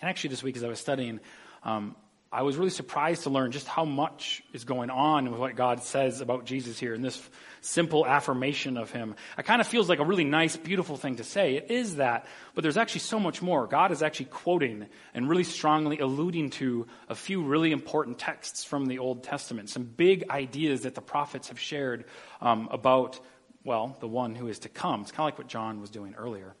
And 0.00 0.08
actually, 0.08 0.30
this 0.30 0.42
week 0.42 0.56
as 0.56 0.64
I 0.64 0.68
was 0.68 0.80
studying, 0.80 1.20
um, 1.64 1.96
I 2.32 2.42
was 2.42 2.56
really 2.56 2.70
surprised 2.70 3.22
to 3.22 3.30
learn 3.30 3.52
just 3.52 3.68
how 3.68 3.84
much 3.84 4.42
is 4.52 4.64
going 4.64 4.90
on 4.90 5.30
with 5.30 5.38
what 5.38 5.54
God 5.54 5.82
says 5.82 6.20
about 6.20 6.44
Jesus 6.44 6.78
here 6.78 6.92
in 6.92 7.00
this 7.00 7.20
simple 7.60 8.04
affirmation 8.04 8.76
of 8.76 8.90
him. 8.90 9.14
It 9.38 9.44
kind 9.44 9.60
of 9.60 9.66
feels 9.66 9.88
like 9.88 10.00
a 10.00 10.04
really 10.04 10.24
nice, 10.24 10.56
beautiful 10.56 10.96
thing 10.96 11.16
to 11.16 11.24
say. 11.24 11.54
It 11.54 11.70
is 11.70 11.96
that, 11.96 12.26
but 12.54 12.62
there's 12.62 12.76
actually 12.76 13.00
so 13.00 13.20
much 13.20 13.42
more. 13.42 13.68
God 13.68 13.92
is 13.92 14.02
actually 14.02 14.26
quoting 14.26 14.86
and 15.14 15.28
really 15.28 15.44
strongly 15.44 16.00
alluding 16.00 16.50
to 16.50 16.88
a 17.08 17.14
few 17.14 17.42
really 17.42 17.70
important 17.70 18.18
texts 18.18 18.64
from 18.64 18.86
the 18.86 18.98
Old 18.98 19.22
Testament, 19.22 19.70
some 19.70 19.84
big 19.84 20.28
ideas 20.28 20.82
that 20.82 20.96
the 20.96 21.02
prophets 21.02 21.48
have 21.48 21.60
shared 21.60 22.06
um, 22.40 22.68
about, 22.72 23.20
well, 23.64 23.96
the 24.00 24.08
one 24.08 24.34
who 24.34 24.48
is 24.48 24.58
to 24.60 24.68
come. 24.68 25.02
It's 25.02 25.12
kind 25.12 25.20
of 25.20 25.26
like 25.26 25.38
what 25.38 25.48
John 25.48 25.80
was 25.80 25.90
doing 25.90 26.16
earlier. 26.16 26.54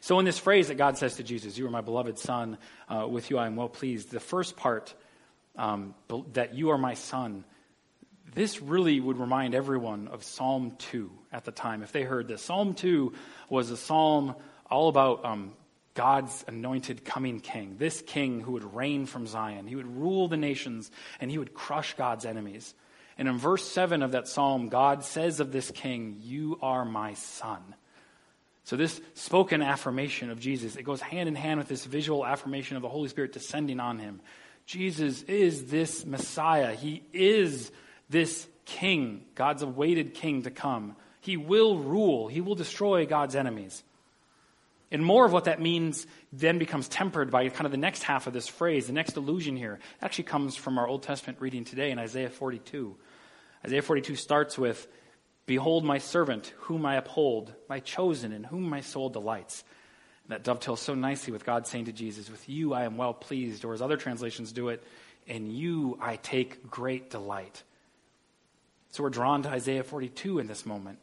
So, 0.00 0.18
in 0.18 0.24
this 0.24 0.38
phrase 0.38 0.68
that 0.68 0.76
God 0.76 0.98
says 0.98 1.16
to 1.16 1.22
Jesus, 1.22 1.56
You 1.56 1.66
are 1.66 1.70
my 1.70 1.80
beloved 1.80 2.18
Son, 2.18 2.58
uh, 2.88 3.06
with 3.08 3.30
you 3.30 3.38
I 3.38 3.46
am 3.46 3.56
well 3.56 3.68
pleased, 3.68 4.10
the 4.10 4.20
first 4.20 4.56
part, 4.56 4.94
um, 5.56 5.94
that 6.32 6.54
you 6.54 6.70
are 6.70 6.78
my 6.78 6.94
Son, 6.94 7.44
this 8.36 8.60
really 8.60 9.00
would 9.00 9.18
remind 9.18 9.54
everyone 9.54 10.08
of 10.08 10.22
Psalm 10.22 10.76
2 10.78 11.10
at 11.32 11.46
the 11.46 11.52
time, 11.52 11.82
if 11.82 11.90
they 11.90 12.02
heard 12.02 12.28
this. 12.28 12.42
Psalm 12.42 12.74
2 12.74 13.14
was 13.48 13.70
a 13.70 13.78
psalm 13.78 14.34
all 14.70 14.88
about 14.90 15.24
um, 15.24 15.54
God's 15.94 16.44
anointed 16.46 17.02
coming 17.02 17.40
king, 17.40 17.76
this 17.78 18.02
king 18.02 18.40
who 18.40 18.52
would 18.52 18.74
reign 18.74 19.06
from 19.06 19.26
Zion. 19.26 19.66
He 19.66 19.74
would 19.74 19.86
rule 19.86 20.28
the 20.28 20.36
nations 20.36 20.90
and 21.18 21.30
he 21.30 21.38
would 21.38 21.54
crush 21.54 21.94
God's 21.94 22.26
enemies. 22.26 22.74
And 23.16 23.26
in 23.26 23.38
verse 23.38 23.66
7 23.66 24.02
of 24.02 24.12
that 24.12 24.28
psalm, 24.28 24.68
God 24.68 25.02
says 25.02 25.40
of 25.40 25.50
this 25.50 25.70
king, 25.70 26.18
You 26.20 26.58
are 26.60 26.84
my 26.84 27.14
son. 27.14 27.62
So, 28.66 28.74
this 28.74 29.00
spoken 29.14 29.62
affirmation 29.62 30.28
of 30.30 30.40
Jesus, 30.40 30.74
it 30.74 30.82
goes 30.82 31.00
hand 31.00 31.28
in 31.28 31.36
hand 31.36 31.58
with 31.58 31.68
this 31.68 31.84
visual 31.84 32.26
affirmation 32.26 32.76
of 32.76 32.82
the 32.82 32.88
Holy 32.88 33.08
Spirit 33.08 33.32
descending 33.32 33.78
on 33.78 34.00
him. 34.00 34.20
Jesus 34.66 35.22
is 35.22 35.66
this 35.66 36.04
Messiah. 36.04 36.74
He 36.74 37.04
is 37.12 37.70
this 38.10 38.44
king, 38.64 39.24
God's 39.36 39.62
awaited 39.62 40.14
king 40.14 40.42
to 40.42 40.50
come. 40.50 40.96
He 41.20 41.36
will 41.36 41.78
rule, 41.78 42.26
he 42.26 42.40
will 42.40 42.56
destroy 42.56 43.06
God's 43.06 43.36
enemies. 43.36 43.84
And 44.90 45.04
more 45.04 45.24
of 45.24 45.32
what 45.32 45.44
that 45.44 45.60
means 45.60 46.04
then 46.32 46.58
becomes 46.58 46.88
tempered 46.88 47.30
by 47.30 47.48
kind 47.48 47.66
of 47.66 47.72
the 47.72 47.78
next 47.78 48.02
half 48.02 48.26
of 48.26 48.32
this 48.32 48.48
phrase. 48.48 48.88
The 48.88 48.92
next 48.92 49.16
allusion 49.16 49.56
here 49.56 49.78
actually 50.02 50.24
comes 50.24 50.56
from 50.56 50.76
our 50.76 50.88
Old 50.88 51.04
Testament 51.04 51.38
reading 51.40 51.64
today 51.64 51.92
in 51.92 52.00
Isaiah 52.00 52.30
42. 52.30 52.96
Isaiah 53.64 53.82
42 53.82 54.16
starts 54.16 54.58
with, 54.58 54.88
Behold 55.46 55.84
my 55.84 55.98
servant, 55.98 56.52
whom 56.58 56.84
I 56.84 56.96
uphold, 56.96 57.54
my 57.68 57.80
chosen, 57.80 58.32
in 58.32 58.44
whom 58.44 58.68
my 58.68 58.80
soul 58.80 59.08
delights. 59.08 59.62
And 60.24 60.32
that 60.32 60.42
dovetails 60.42 60.80
so 60.80 60.94
nicely 60.94 61.32
with 61.32 61.46
God 61.46 61.66
saying 61.66 61.84
to 61.84 61.92
Jesus, 61.92 62.28
With 62.28 62.48
you 62.48 62.74
I 62.74 62.84
am 62.84 62.96
well 62.96 63.14
pleased, 63.14 63.64
or 63.64 63.72
as 63.72 63.80
other 63.80 63.96
translations 63.96 64.52
do 64.52 64.68
it, 64.68 64.82
in 65.26 65.50
you 65.50 65.98
I 66.00 66.16
take 66.16 66.68
great 66.68 67.10
delight. 67.10 67.62
So 68.90 69.04
we're 69.04 69.10
drawn 69.10 69.42
to 69.42 69.50
Isaiah 69.50 69.84
42 69.84 70.40
in 70.40 70.46
this 70.46 70.66
moment. 70.66 70.98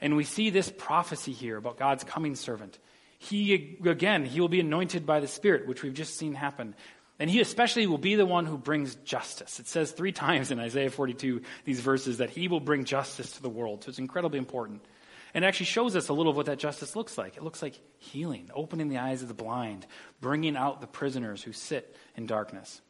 And 0.00 0.16
we 0.16 0.24
see 0.24 0.50
this 0.50 0.70
prophecy 0.70 1.32
here 1.32 1.56
about 1.56 1.78
God's 1.78 2.04
coming 2.04 2.34
servant. 2.34 2.78
He, 3.18 3.78
again, 3.86 4.24
he 4.26 4.40
will 4.40 4.48
be 4.48 4.60
anointed 4.60 5.06
by 5.06 5.20
the 5.20 5.28
Spirit, 5.28 5.66
which 5.66 5.82
we've 5.82 5.94
just 5.94 6.18
seen 6.18 6.34
happen. 6.34 6.74
And 7.18 7.30
he 7.30 7.40
especially 7.40 7.86
will 7.86 7.98
be 7.98 8.14
the 8.14 8.26
one 8.26 8.44
who 8.44 8.58
brings 8.58 8.94
justice. 8.96 9.58
It 9.58 9.68
says 9.68 9.90
three 9.90 10.12
times 10.12 10.50
in 10.50 10.58
Isaiah 10.58 10.90
42, 10.90 11.40
these 11.64 11.80
verses, 11.80 12.18
that 12.18 12.30
he 12.30 12.48
will 12.48 12.60
bring 12.60 12.84
justice 12.84 13.32
to 13.32 13.42
the 13.42 13.48
world. 13.48 13.84
So 13.84 13.88
it's 13.88 13.98
incredibly 13.98 14.38
important. 14.38 14.84
And 15.32 15.44
it 15.44 15.48
actually 15.48 15.66
shows 15.66 15.96
us 15.96 16.08
a 16.08 16.12
little 16.12 16.30
of 16.30 16.36
what 16.36 16.46
that 16.46 16.58
justice 16.58 16.94
looks 16.94 17.16
like. 17.16 17.36
It 17.36 17.42
looks 17.42 17.62
like 17.62 17.78
healing, 17.98 18.50
opening 18.54 18.88
the 18.88 18.98
eyes 18.98 19.22
of 19.22 19.28
the 19.28 19.34
blind, 19.34 19.86
bringing 20.20 20.56
out 20.56 20.80
the 20.80 20.86
prisoners 20.86 21.42
who 21.42 21.52
sit 21.52 21.96
in 22.16 22.26
darkness. 22.26 22.80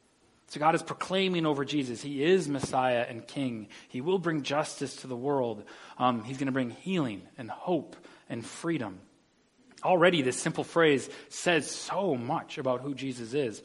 So 0.48 0.60
God 0.60 0.74
is 0.74 0.82
proclaiming 0.82 1.44
over 1.44 1.64
Jesus, 1.64 2.00
He 2.00 2.22
is 2.22 2.48
Messiah 2.48 3.04
and 3.08 3.26
King. 3.26 3.68
He 3.88 4.00
will 4.00 4.18
bring 4.18 4.42
justice 4.42 4.96
to 4.96 5.08
the 5.08 5.16
world. 5.16 5.64
Um, 5.98 6.22
he's 6.22 6.38
going 6.38 6.46
to 6.46 6.52
bring 6.52 6.70
healing 6.70 7.22
and 7.36 7.50
hope 7.50 7.96
and 8.28 8.46
freedom. 8.46 9.00
Already, 9.84 10.22
this 10.22 10.38
simple 10.38 10.64
phrase 10.64 11.08
says 11.28 11.70
so 11.70 12.14
much 12.14 12.58
about 12.58 12.80
who 12.80 12.94
Jesus 12.94 13.34
is. 13.34 13.60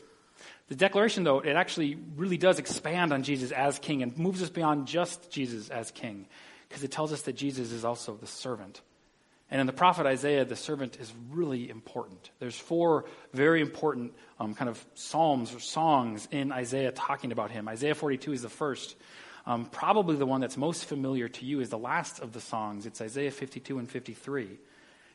The 0.72 0.78
declaration, 0.78 1.26
though, 1.26 1.42
it 1.42 1.58
actually 1.58 1.98
really 2.16 2.38
does 2.38 2.58
expand 2.58 3.12
on 3.12 3.24
Jesus 3.24 3.52
as 3.52 3.78
king 3.78 4.04
and 4.04 4.18
moves 4.18 4.42
us 4.42 4.50
beyond 4.50 4.88
just 4.88 5.30
Jesus 5.30 5.68
as 5.68 5.92
king, 5.92 6.28
because 6.70 6.82
it 6.82 6.92
tells 6.94 7.12
us 7.12 7.24
that 7.24 7.34
Jesus 7.34 7.74
is 7.74 7.84
also 7.84 8.16
the 8.16 8.26
servant. 8.26 8.80
And 9.50 9.60
in 9.60 9.68
the 9.68 9.74
prophet 9.74 10.06
Isaiah, 10.06 10.46
the 10.46 10.56
servant 10.56 10.98
is 11.02 11.12
really 11.30 11.70
important. 11.70 12.32
There's 12.40 12.58
four 12.58 13.04
very 13.34 13.60
important 13.60 14.14
um, 14.40 14.54
kind 14.54 14.70
of 14.70 14.82
psalms 14.94 15.54
or 15.54 15.60
songs 15.60 16.30
in 16.32 16.54
Isaiah 16.54 16.94
talking 16.94 17.34
about 17.34 17.52
him. 17.52 17.68
Isaiah 17.68 17.94
42 17.94 18.32
is 18.32 18.42
the 18.42 18.48
first. 18.48 18.96
Um, 19.46 19.66
probably 19.66 20.16
the 20.16 20.26
one 20.26 20.40
that's 20.40 20.56
most 20.56 20.86
familiar 20.86 21.28
to 21.28 21.46
you 21.46 21.60
is 21.60 21.68
the 21.68 21.78
last 21.78 22.22
of 22.22 22.32
the 22.32 22.40
songs. 22.40 22.86
It's 22.86 23.02
Isaiah 23.02 23.32
52 23.32 23.78
and 23.78 23.92
53. 23.92 24.58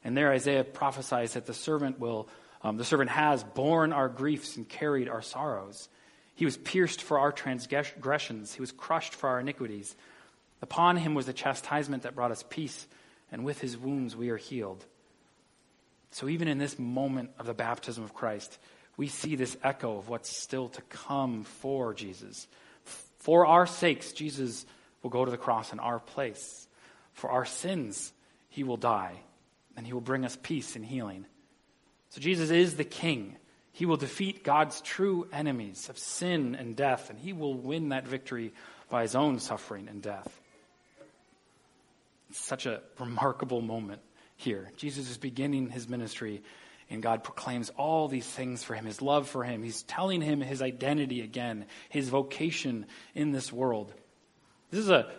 And 0.05 0.15
there 0.15 0.31
Isaiah 0.33 0.65
prophesies 0.65 1.33
that 1.33 1.47
the 1.47 1.55
servant 1.55 1.99
will 1.99 2.29
um, 2.67 2.79
the 2.79 2.85
servant 2.85 3.11
has 3.11 3.45
borne 3.45 3.93
our 3.93 4.09
griefs 4.09 4.57
and 4.57 4.69
carried 4.69 5.09
our 5.09 5.23
sorrows. 5.23 5.89
He 6.35 6.45
was 6.45 6.57
pierced 6.57 7.01
for 7.01 7.21
our 7.21 7.31
transgressions, 7.31 8.53
he 8.53 8.61
was 8.61 8.73
crushed 8.73 9.15
for 9.15 9.29
our 9.29 9.39
iniquities. 9.39 9.95
Upon 10.61 10.97
him 10.97 11.15
was 11.15 11.27
the 11.27 11.33
chastisement 11.33 12.03
that 12.03 12.17
brought 12.17 12.33
us 12.33 12.45
peace, 12.49 12.89
and 13.31 13.45
with 13.45 13.61
his 13.61 13.77
wounds 13.79 14.17
we 14.17 14.31
are 14.31 14.37
healed. 14.37 14.85
So, 16.11 16.29
even 16.29 16.49
in 16.49 16.59
this 16.59 16.77
moment 16.77 17.31
of 17.39 17.47
the 17.47 17.55
baptism 17.55 18.03
of 18.03 18.15
Christ, 18.15 18.59
we 18.97 19.07
see 19.07 19.37
this 19.37 19.57
echo 19.63 19.99
of 19.99 20.09
what's 20.09 20.37
still 20.37 20.69
to 20.71 20.83
come 20.83 21.45
for 21.45 21.95
Jesus. 21.95 22.49
For 23.21 23.47
our 23.47 23.67
sakes, 23.69 24.13
Jesus 24.13 24.67
will 25.05 25.11
go 25.11 25.25
to 25.25 25.31
the 25.31 25.37
cross 25.37 25.73
in 25.73 25.79
our 25.79 26.01
place. 26.01 26.67
For 27.13 27.31
our 27.31 27.45
sins, 27.45 28.13
he 28.49 28.65
will 28.65 28.77
die, 28.77 29.21
and 29.77 29.87
he 29.87 29.93
will 29.93 30.01
bring 30.01 30.25
us 30.25 30.37
peace 30.43 30.75
and 30.75 30.85
healing. 30.85 31.27
So 32.17 32.23
Jesus 32.23 32.49
is 32.49 32.77
the 32.77 32.85
king. 32.85 33.37
He 33.73 33.85
will 33.85 33.99
defeat 33.99 34.43
God's 34.43 34.81
true 34.81 35.29
enemies 35.35 35.91
of 35.91 35.99
sin 35.99 36.55
and 36.55 36.75
death, 36.75 37.11
and 37.11 37.19
he 37.19 37.35
will 37.35 37.53
win 37.53 37.91
that 37.91 38.09
victory 38.09 38.55
by 38.89 39.03
his 39.03 39.15
own 39.15 39.39
suffering 39.39 39.87
and 39.87 40.01
death. 40.01 40.27
It's 42.31 42.43
such 42.43 42.65
a 42.65 42.81
remarkable 42.99 43.61
moment 43.61 44.01
here. 44.35 44.71
Jesus 44.79 45.11
is 45.11 45.19
beginning 45.19 45.69
his 45.69 45.91
ministry, 45.91 46.43
and 46.89 47.03
God 47.03 47.23
proclaims 47.23 47.69
all 47.77 48.09
these 48.09 48.27
things 48.27 48.65
for 48.65 48.73
him 48.73 48.87
his 48.87 49.03
love 49.03 49.29
for 49.29 49.45
him. 49.45 49.63
He's 49.63 49.83
telling 49.83 50.23
him 50.23 50.41
his 50.41 50.63
identity 50.63 51.21
again, 51.21 51.67
his 51.91 52.09
vocation 52.09 52.87
in 53.15 53.33
this 53.33 53.53
world. 53.53 53.93
This 54.71 54.81
is 54.81 54.89
a 54.89 55.13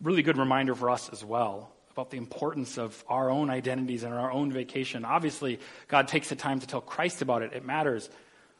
really 0.00 0.22
good 0.22 0.38
reminder 0.38 0.76
for 0.76 0.88
us 0.88 1.08
as 1.08 1.24
well 1.24 1.73
about 1.94 2.10
the 2.10 2.18
importance 2.18 2.76
of 2.76 3.04
our 3.08 3.30
own 3.30 3.50
identities 3.50 4.02
and 4.02 4.12
our 4.12 4.32
own 4.32 4.50
vacation. 4.50 5.04
Obviously, 5.04 5.60
God 5.86 6.08
takes 6.08 6.28
the 6.28 6.34
time 6.34 6.58
to 6.58 6.66
tell 6.66 6.80
Christ 6.80 7.22
about 7.22 7.42
it, 7.42 7.52
it 7.52 7.64
matters. 7.64 8.10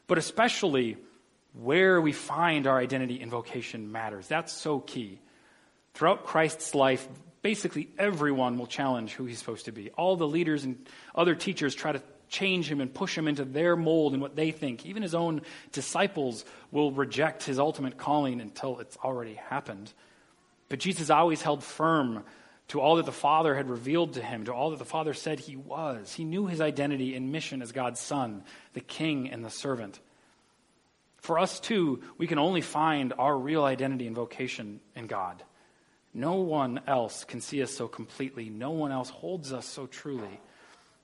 But 0.07 0.17
especially, 0.17 0.97
where 1.53 1.99
we 1.99 2.13
find 2.13 2.65
our 2.65 2.77
identity 2.77 3.21
and 3.21 3.29
vocation 3.29 3.91
matters. 3.91 4.27
That's 4.27 4.53
so 4.53 4.79
key. 4.79 5.19
Throughout 5.93 6.25
Christ's 6.25 6.73
life, 6.75 7.07
basically 7.41 7.89
everyone 7.97 8.57
will 8.57 8.67
challenge 8.67 9.11
who 9.11 9.25
he's 9.25 9.39
supposed 9.39 9.65
to 9.65 9.71
be. 9.71 9.89
All 9.91 10.15
the 10.15 10.27
leaders 10.27 10.63
and 10.63 10.77
other 11.13 11.35
teachers 11.35 11.75
try 11.75 11.91
to 11.91 12.01
change 12.27 12.69
him 12.69 12.81
and 12.81 12.93
push 12.93 13.17
him 13.17 13.27
into 13.27 13.45
their 13.45 13.75
mold 13.75 14.13
and 14.13 14.21
what 14.21 14.35
they 14.35 14.51
think. 14.51 14.85
Even 14.85 15.03
his 15.03 15.15
own 15.15 15.41
disciples 15.71 16.43
will 16.71 16.91
reject 16.91 17.43
his 17.43 17.59
ultimate 17.59 17.97
calling 17.97 18.41
until 18.41 18.79
it's 18.79 18.97
already 18.97 19.35
happened. 19.35 19.91
But 20.69 20.79
Jesus 20.79 21.09
always 21.09 21.41
held 21.41 21.63
firm 21.63 22.23
to 22.69 22.81
all 22.81 22.95
that 22.95 23.05
the 23.05 23.11
Father 23.11 23.55
had 23.55 23.69
revealed 23.69 24.13
to 24.13 24.21
him, 24.21 24.45
to 24.45 24.53
all 24.53 24.71
that 24.71 24.79
the 24.79 24.85
Father 24.85 25.13
said 25.13 25.39
he 25.39 25.55
was. 25.55 26.13
He 26.13 26.23
knew 26.23 26.47
his 26.47 26.61
identity 26.61 27.15
and 27.15 27.31
mission 27.31 27.61
as 27.61 27.71
God's 27.71 27.99
Son, 27.99 28.43
the 28.73 28.81
King 28.81 29.29
and 29.29 29.45
the 29.45 29.49
servant. 29.49 29.99
For 31.17 31.39
us, 31.39 31.59
too, 31.59 32.01
we 32.17 32.27
can 32.27 32.39
only 32.39 32.61
find 32.61 33.13
our 33.17 33.37
real 33.37 33.63
identity 33.63 34.07
and 34.07 34.15
vocation 34.15 34.79
in 34.95 35.07
God. 35.07 35.43
No 36.13 36.35
one 36.35 36.81
else 36.87 37.23
can 37.23 37.41
see 37.41 37.61
us 37.61 37.71
so 37.71 37.87
completely. 37.87 38.49
No 38.49 38.71
one 38.71 38.91
else 38.91 39.09
holds 39.09 39.51
us 39.51 39.65
so 39.65 39.85
truly. 39.85 40.39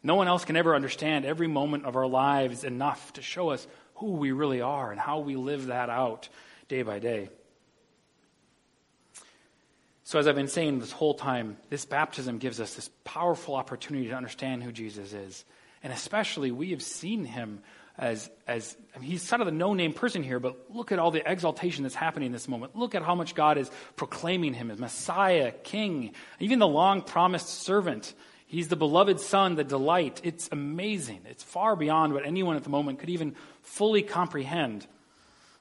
No 0.04 0.16
one 0.16 0.28
else 0.28 0.46
can 0.46 0.56
ever 0.56 0.76
understand 0.76 1.26
every 1.26 1.48
moment 1.48 1.86
of 1.86 1.96
our 1.96 2.08
lives 2.08 2.64
enough 2.64 3.14
to 3.14 3.22
show 3.22 3.50
us 3.50 3.68
who 3.96 4.14
we 4.14 4.32
really 4.32 4.62
are 4.62 4.92
and 4.92 5.00
how 5.00 5.20
we 5.20 5.36
live 5.36 5.68
that 5.68 5.90
out 5.90 6.30
day 6.68 6.82
by 6.82 7.00
day. 7.00 7.30
So, 10.12 10.20
as 10.20 10.28
I've 10.28 10.36
been 10.36 10.50
saying 10.50 10.80
this 10.80 10.92
whole 10.92 11.14
time, 11.14 11.56
this 11.70 11.86
baptism 11.86 12.38
gives 12.38 12.60
us 12.60 12.74
this 12.74 12.90
powerful 13.06 13.56
opportunity 13.56 14.10
to 14.10 14.14
understand 14.14 14.62
who 14.62 14.74
Jesus 14.74 15.14
is. 15.14 15.46
And 15.84 15.94
especially, 15.94 16.52
we 16.52 16.72
have 16.72 16.82
seen 16.82 17.24
him 17.24 17.62
as, 17.98 18.30
as 18.46 18.76
I 18.94 19.00
mean, 19.00 19.10
he's 19.10 19.24
sort 19.24 19.40
of 19.40 19.46
the 19.46 19.54
no 19.54 19.74
name 19.74 19.94
person 19.94 20.22
here, 20.22 20.42
but 20.42 20.70
look 20.70 20.92
at 20.92 21.00
all 21.00 21.12
the 21.12 21.24
exaltation 21.26 21.84
that's 21.84 21.96
happening 21.96 22.26
in 22.26 22.34
this 22.34 22.50
moment. 22.50 22.76
Look 22.76 22.94
at 22.94 23.04
how 23.04 23.16
much 23.16 23.36
God 23.36 23.58
is 23.58 23.72
proclaiming 23.96 24.54
him 24.54 24.70
as 24.70 24.80
Messiah, 24.80 25.54
King, 25.64 26.12
even 26.42 26.60
the 26.60 26.68
long 26.68 27.04
promised 27.04 27.48
servant. 27.48 28.14
He's 28.48 28.68
the 28.68 28.76
beloved 28.76 29.22
Son, 29.22 29.56
the 29.56 29.64
delight. 29.64 30.20
It's 30.26 30.50
amazing. 30.52 31.22
It's 31.30 31.42
far 31.42 31.78
beyond 31.78 32.12
what 32.12 32.26
anyone 32.26 32.58
at 32.58 32.66
the 32.66 32.70
moment 32.70 33.00
could 33.00 33.12
even 33.12 33.34
fully 33.62 34.02
comprehend. 34.02 34.86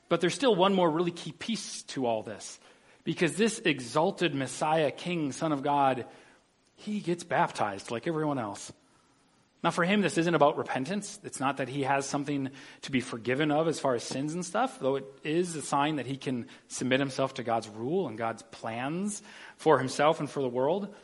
But 0.09 0.21
there's 0.21 0.35
still 0.35 0.57
one 0.57 0.75
more 0.75 0.91
really 0.91 1.13
key 1.13 1.31
piece 1.31 1.83
to 1.83 2.05
all 2.05 2.25
this. 2.25 2.59
Because 3.05 3.37
this 3.37 3.59
exalted 3.61 4.35
Messiah, 4.35 4.91
King, 4.91 5.33
Son 5.33 5.53
of 5.53 5.63
God, 5.63 6.07
he 6.77 7.01
gets 7.01 7.25
baptized 7.25 7.91
like 7.91 8.07
everyone 8.07 8.39
else. 8.39 8.73
Now, 9.63 9.71
for 9.71 9.85
him, 9.85 10.01
this 10.01 10.17
isn't 10.17 10.35
about 10.35 10.57
repentance. 10.57 11.19
It's 11.23 11.41
not 11.41 11.59
that 11.59 11.69
he 11.69 11.83
has 11.83 12.07
something 12.07 12.51
to 12.83 12.91
be 12.91 13.01
forgiven 13.01 13.51
of 13.51 13.69
as 13.69 13.79
far 13.79 13.95
as 13.95 14.03
sins 14.03 14.33
and 14.33 14.45
stuff, 14.45 14.79
though 14.81 14.97
it 14.97 15.05
is 15.23 15.55
a 15.55 15.61
sign 15.61 15.97
that 15.97 16.07
he 16.07 16.17
can 16.17 16.47
submit 16.69 16.99
himself 16.99 17.35
to 17.35 17.43
God's 17.43 17.69
rule 17.69 18.09
and 18.09 18.17
God's 18.17 18.43
plans 18.43 19.23
for 19.57 19.79
himself 19.79 20.19
and 20.19 20.31
for 20.31 20.41
the 20.41 20.49
world. 20.49 20.95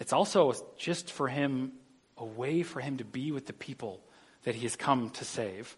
It's 0.00 0.14
also 0.14 0.54
just 0.78 1.10
for 1.10 1.28
him 1.28 1.72
a 2.16 2.24
way 2.24 2.62
for 2.62 2.80
him 2.80 2.96
to 2.96 3.04
be 3.04 3.30
with 3.30 3.46
the 3.46 3.52
people 3.52 4.00
that 4.44 4.54
he 4.54 4.62
has 4.62 4.74
come 4.74 5.10
to 5.10 5.24
save. 5.24 5.76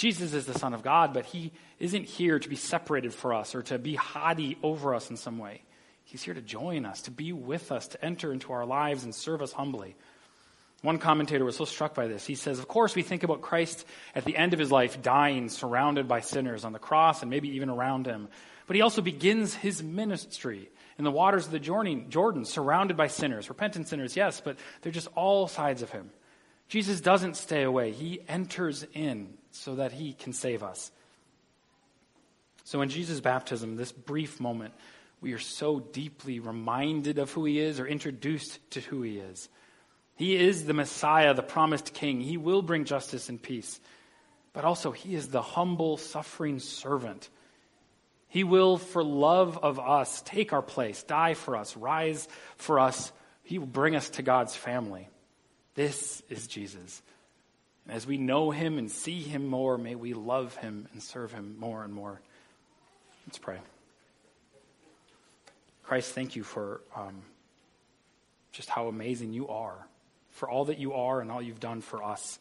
Jesus 0.00 0.32
is 0.32 0.46
the 0.46 0.58
Son 0.58 0.72
of 0.72 0.82
God, 0.82 1.12
but 1.12 1.26
he 1.26 1.52
isn't 1.78 2.06
here 2.06 2.38
to 2.38 2.48
be 2.48 2.56
separated 2.56 3.12
for 3.12 3.34
us 3.34 3.54
or 3.54 3.62
to 3.64 3.78
be 3.78 3.96
haughty 3.96 4.56
over 4.62 4.94
us 4.94 5.10
in 5.10 5.18
some 5.18 5.36
way. 5.36 5.60
He's 6.04 6.22
here 6.22 6.32
to 6.32 6.40
join 6.40 6.86
us, 6.86 7.02
to 7.02 7.10
be 7.10 7.34
with 7.34 7.70
us, 7.70 7.86
to 7.88 8.02
enter 8.02 8.32
into 8.32 8.54
our 8.54 8.64
lives 8.64 9.04
and 9.04 9.14
serve 9.14 9.42
us 9.42 9.52
humbly. 9.52 9.94
One 10.80 10.96
commentator 10.96 11.44
was 11.44 11.56
so 11.56 11.66
struck 11.66 11.94
by 11.94 12.06
this. 12.06 12.24
He 12.24 12.34
says, 12.34 12.58
Of 12.58 12.66
course, 12.66 12.96
we 12.96 13.02
think 13.02 13.24
about 13.24 13.42
Christ 13.42 13.84
at 14.14 14.24
the 14.24 14.38
end 14.38 14.54
of 14.54 14.58
his 14.58 14.72
life 14.72 15.02
dying, 15.02 15.50
surrounded 15.50 16.08
by 16.08 16.20
sinners 16.20 16.64
on 16.64 16.72
the 16.72 16.78
cross 16.78 17.20
and 17.20 17.30
maybe 17.30 17.50
even 17.56 17.68
around 17.68 18.06
him. 18.06 18.28
But 18.66 18.76
he 18.76 18.82
also 18.82 19.02
begins 19.02 19.52
his 19.52 19.82
ministry 19.82 20.70
in 20.96 21.04
the 21.04 21.10
waters 21.10 21.44
of 21.44 21.52
the 21.52 21.58
Jordan, 21.58 22.46
surrounded 22.46 22.96
by 22.96 23.08
sinners. 23.08 23.50
Repentant 23.50 23.88
sinners, 23.88 24.16
yes, 24.16 24.40
but 24.40 24.56
they're 24.80 24.92
just 24.92 25.08
all 25.14 25.46
sides 25.46 25.82
of 25.82 25.90
him. 25.90 26.08
Jesus 26.68 27.02
doesn't 27.02 27.36
stay 27.36 27.64
away, 27.64 27.92
he 27.92 28.22
enters 28.26 28.86
in 28.94 29.34
so 29.50 29.76
that 29.76 29.92
he 29.92 30.12
can 30.12 30.32
save 30.32 30.62
us. 30.62 30.90
So, 32.64 32.82
in 32.82 32.88
Jesus' 32.88 33.20
baptism, 33.20 33.76
this 33.76 33.92
brief 33.92 34.40
moment, 34.40 34.74
we 35.20 35.32
are 35.32 35.38
so 35.38 35.80
deeply 35.80 36.40
reminded 36.40 37.18
of 37.18 37.32
who 37.32 37.44
he 37.44 37.58
is 37.58 37.80
or 37.80 37.86
introduced 37.86 38.58
to 38.70 38.80
who 38.80 39.02
he 39.02 39.18
is. 39.18 39.48
He 40.14 40.36
is 40.36 40.64
the 40.64 40.74
Messiah, 40.74 41.34
the 41.34 41.42
promised 41.42 41.94
King. 41.94 42.20
He 42.20 42.36
will 42.36 42.62
bring 42.62 42.84
justice 42.84 43.28
and 43.28 43.42
peace. 43.42 43.80
But 44.52 44.64
also, 44.64 44.90
he 44.90 45.14
is 45.14 45.28
the 45.28 45.42
humble, 45.42 45.96
suffering 45.96 46.58
servant. 46.58 47.28
He 48.28 48.44
will, 48.44 48.78
for 48.78 49.02
love 49.02 49.58
of 49.58 49.80
us, 49.80 50.22
take 50.22 50.52
our 50.52 50.62
place, 50.62 51.02
die 51.02 51.34
for 51.34 51.56
us, 51.56 51.76
rise 51.76 52.28
for 52.56 52.78
us. 52.78 53.12
He 53.42 53.58
will 53.58 53.66
bring 53.66 53.96
us 53.96 54.10
to 54.10 54.22
God's 54.22 54.54
family. 54.54 55.08
This 55.74 56.22
is 56.28 56.46
Jesus. 56.46 57.02
As 57.88 58.06
we 58.06 58.18
know 58.18 58.50
him 58.50 58.78
and 58.78 58.90
see 58.90 59.20
him 59.20 59.46
more, 59.46 59.78
may 59.78 59.94
we 59.94 60.14
love 60.14 60.54
him 60.56 60.88
and 60.92 61.02
serve 61.02 61.32
him 61.32 61.56
more 61.58 61.82
and 61.82 61.92
more. 61.92 62.20
Let's 63.26 63.38
pray. 63.38 63.58
Christ, 65.82 66.12
thank 66.12 66.36
you 66.36 66.44
for 66.44 66.82
um, 66.94 67.22
just 68.52 68.68
how 68.68 68.86
amazing 68.86 69.32
you 69.32 69.48
are, 69.48 69.86
for 70.30 70.48
all 70.48 70.66
that 70.66 70.78
you 70.78 70.92
are 70.92 71.20
and 71.20 71.32
all 71.32 71.42
you've 71.42 71.60
done 71.60 71.80
for 71.80 72.02
us. 72.02 72.38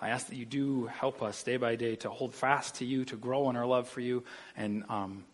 I 0.00 0.10
ask 0.10 0.28
that 0.28 0.36
you 0.36 0.44
do 0.44 0.86
help 0.86 1.22
us 1.22 1.42
day 1.42 1.56
by 1.56 1.76
day 1.76 1.96
to 1.96 2.10
hold 2.10 2.34
fast 2.34 2.76
to 2.76 2.84
you, 2.84 3.04
to 3.06 3.16
grow 3.16 3.50
in 3.50 3.56
our 3.56 3.66
love 3.66 3.88
for 3.88 4.00
you, 4.00 4.24
and 4.56 4.84
um, 4.88 5.24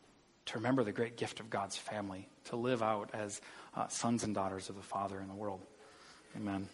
to 0.47 0.59
remember 0.59 0.85
the 0.85 0.93
great 0.93 1.17
gift 1.17 1.41
of 1.41 1.51
God's 1.51 1.77
family, 1.77 2.29
to 2.47 2.57
live 2.57 2.83
out 2.83 3.11
as 3.13 3.41
uh, 3.75 3.89
sons 3.89 4.25
and 4.25 4.35
daughters 4.35 4.69
of 4.69 4.77
the 4.77 4.83
Father 4.83 5.21
in 5.21 5.29
the 5.29 5.35
world. 5.35 5.61
Amen. 6.37 6.69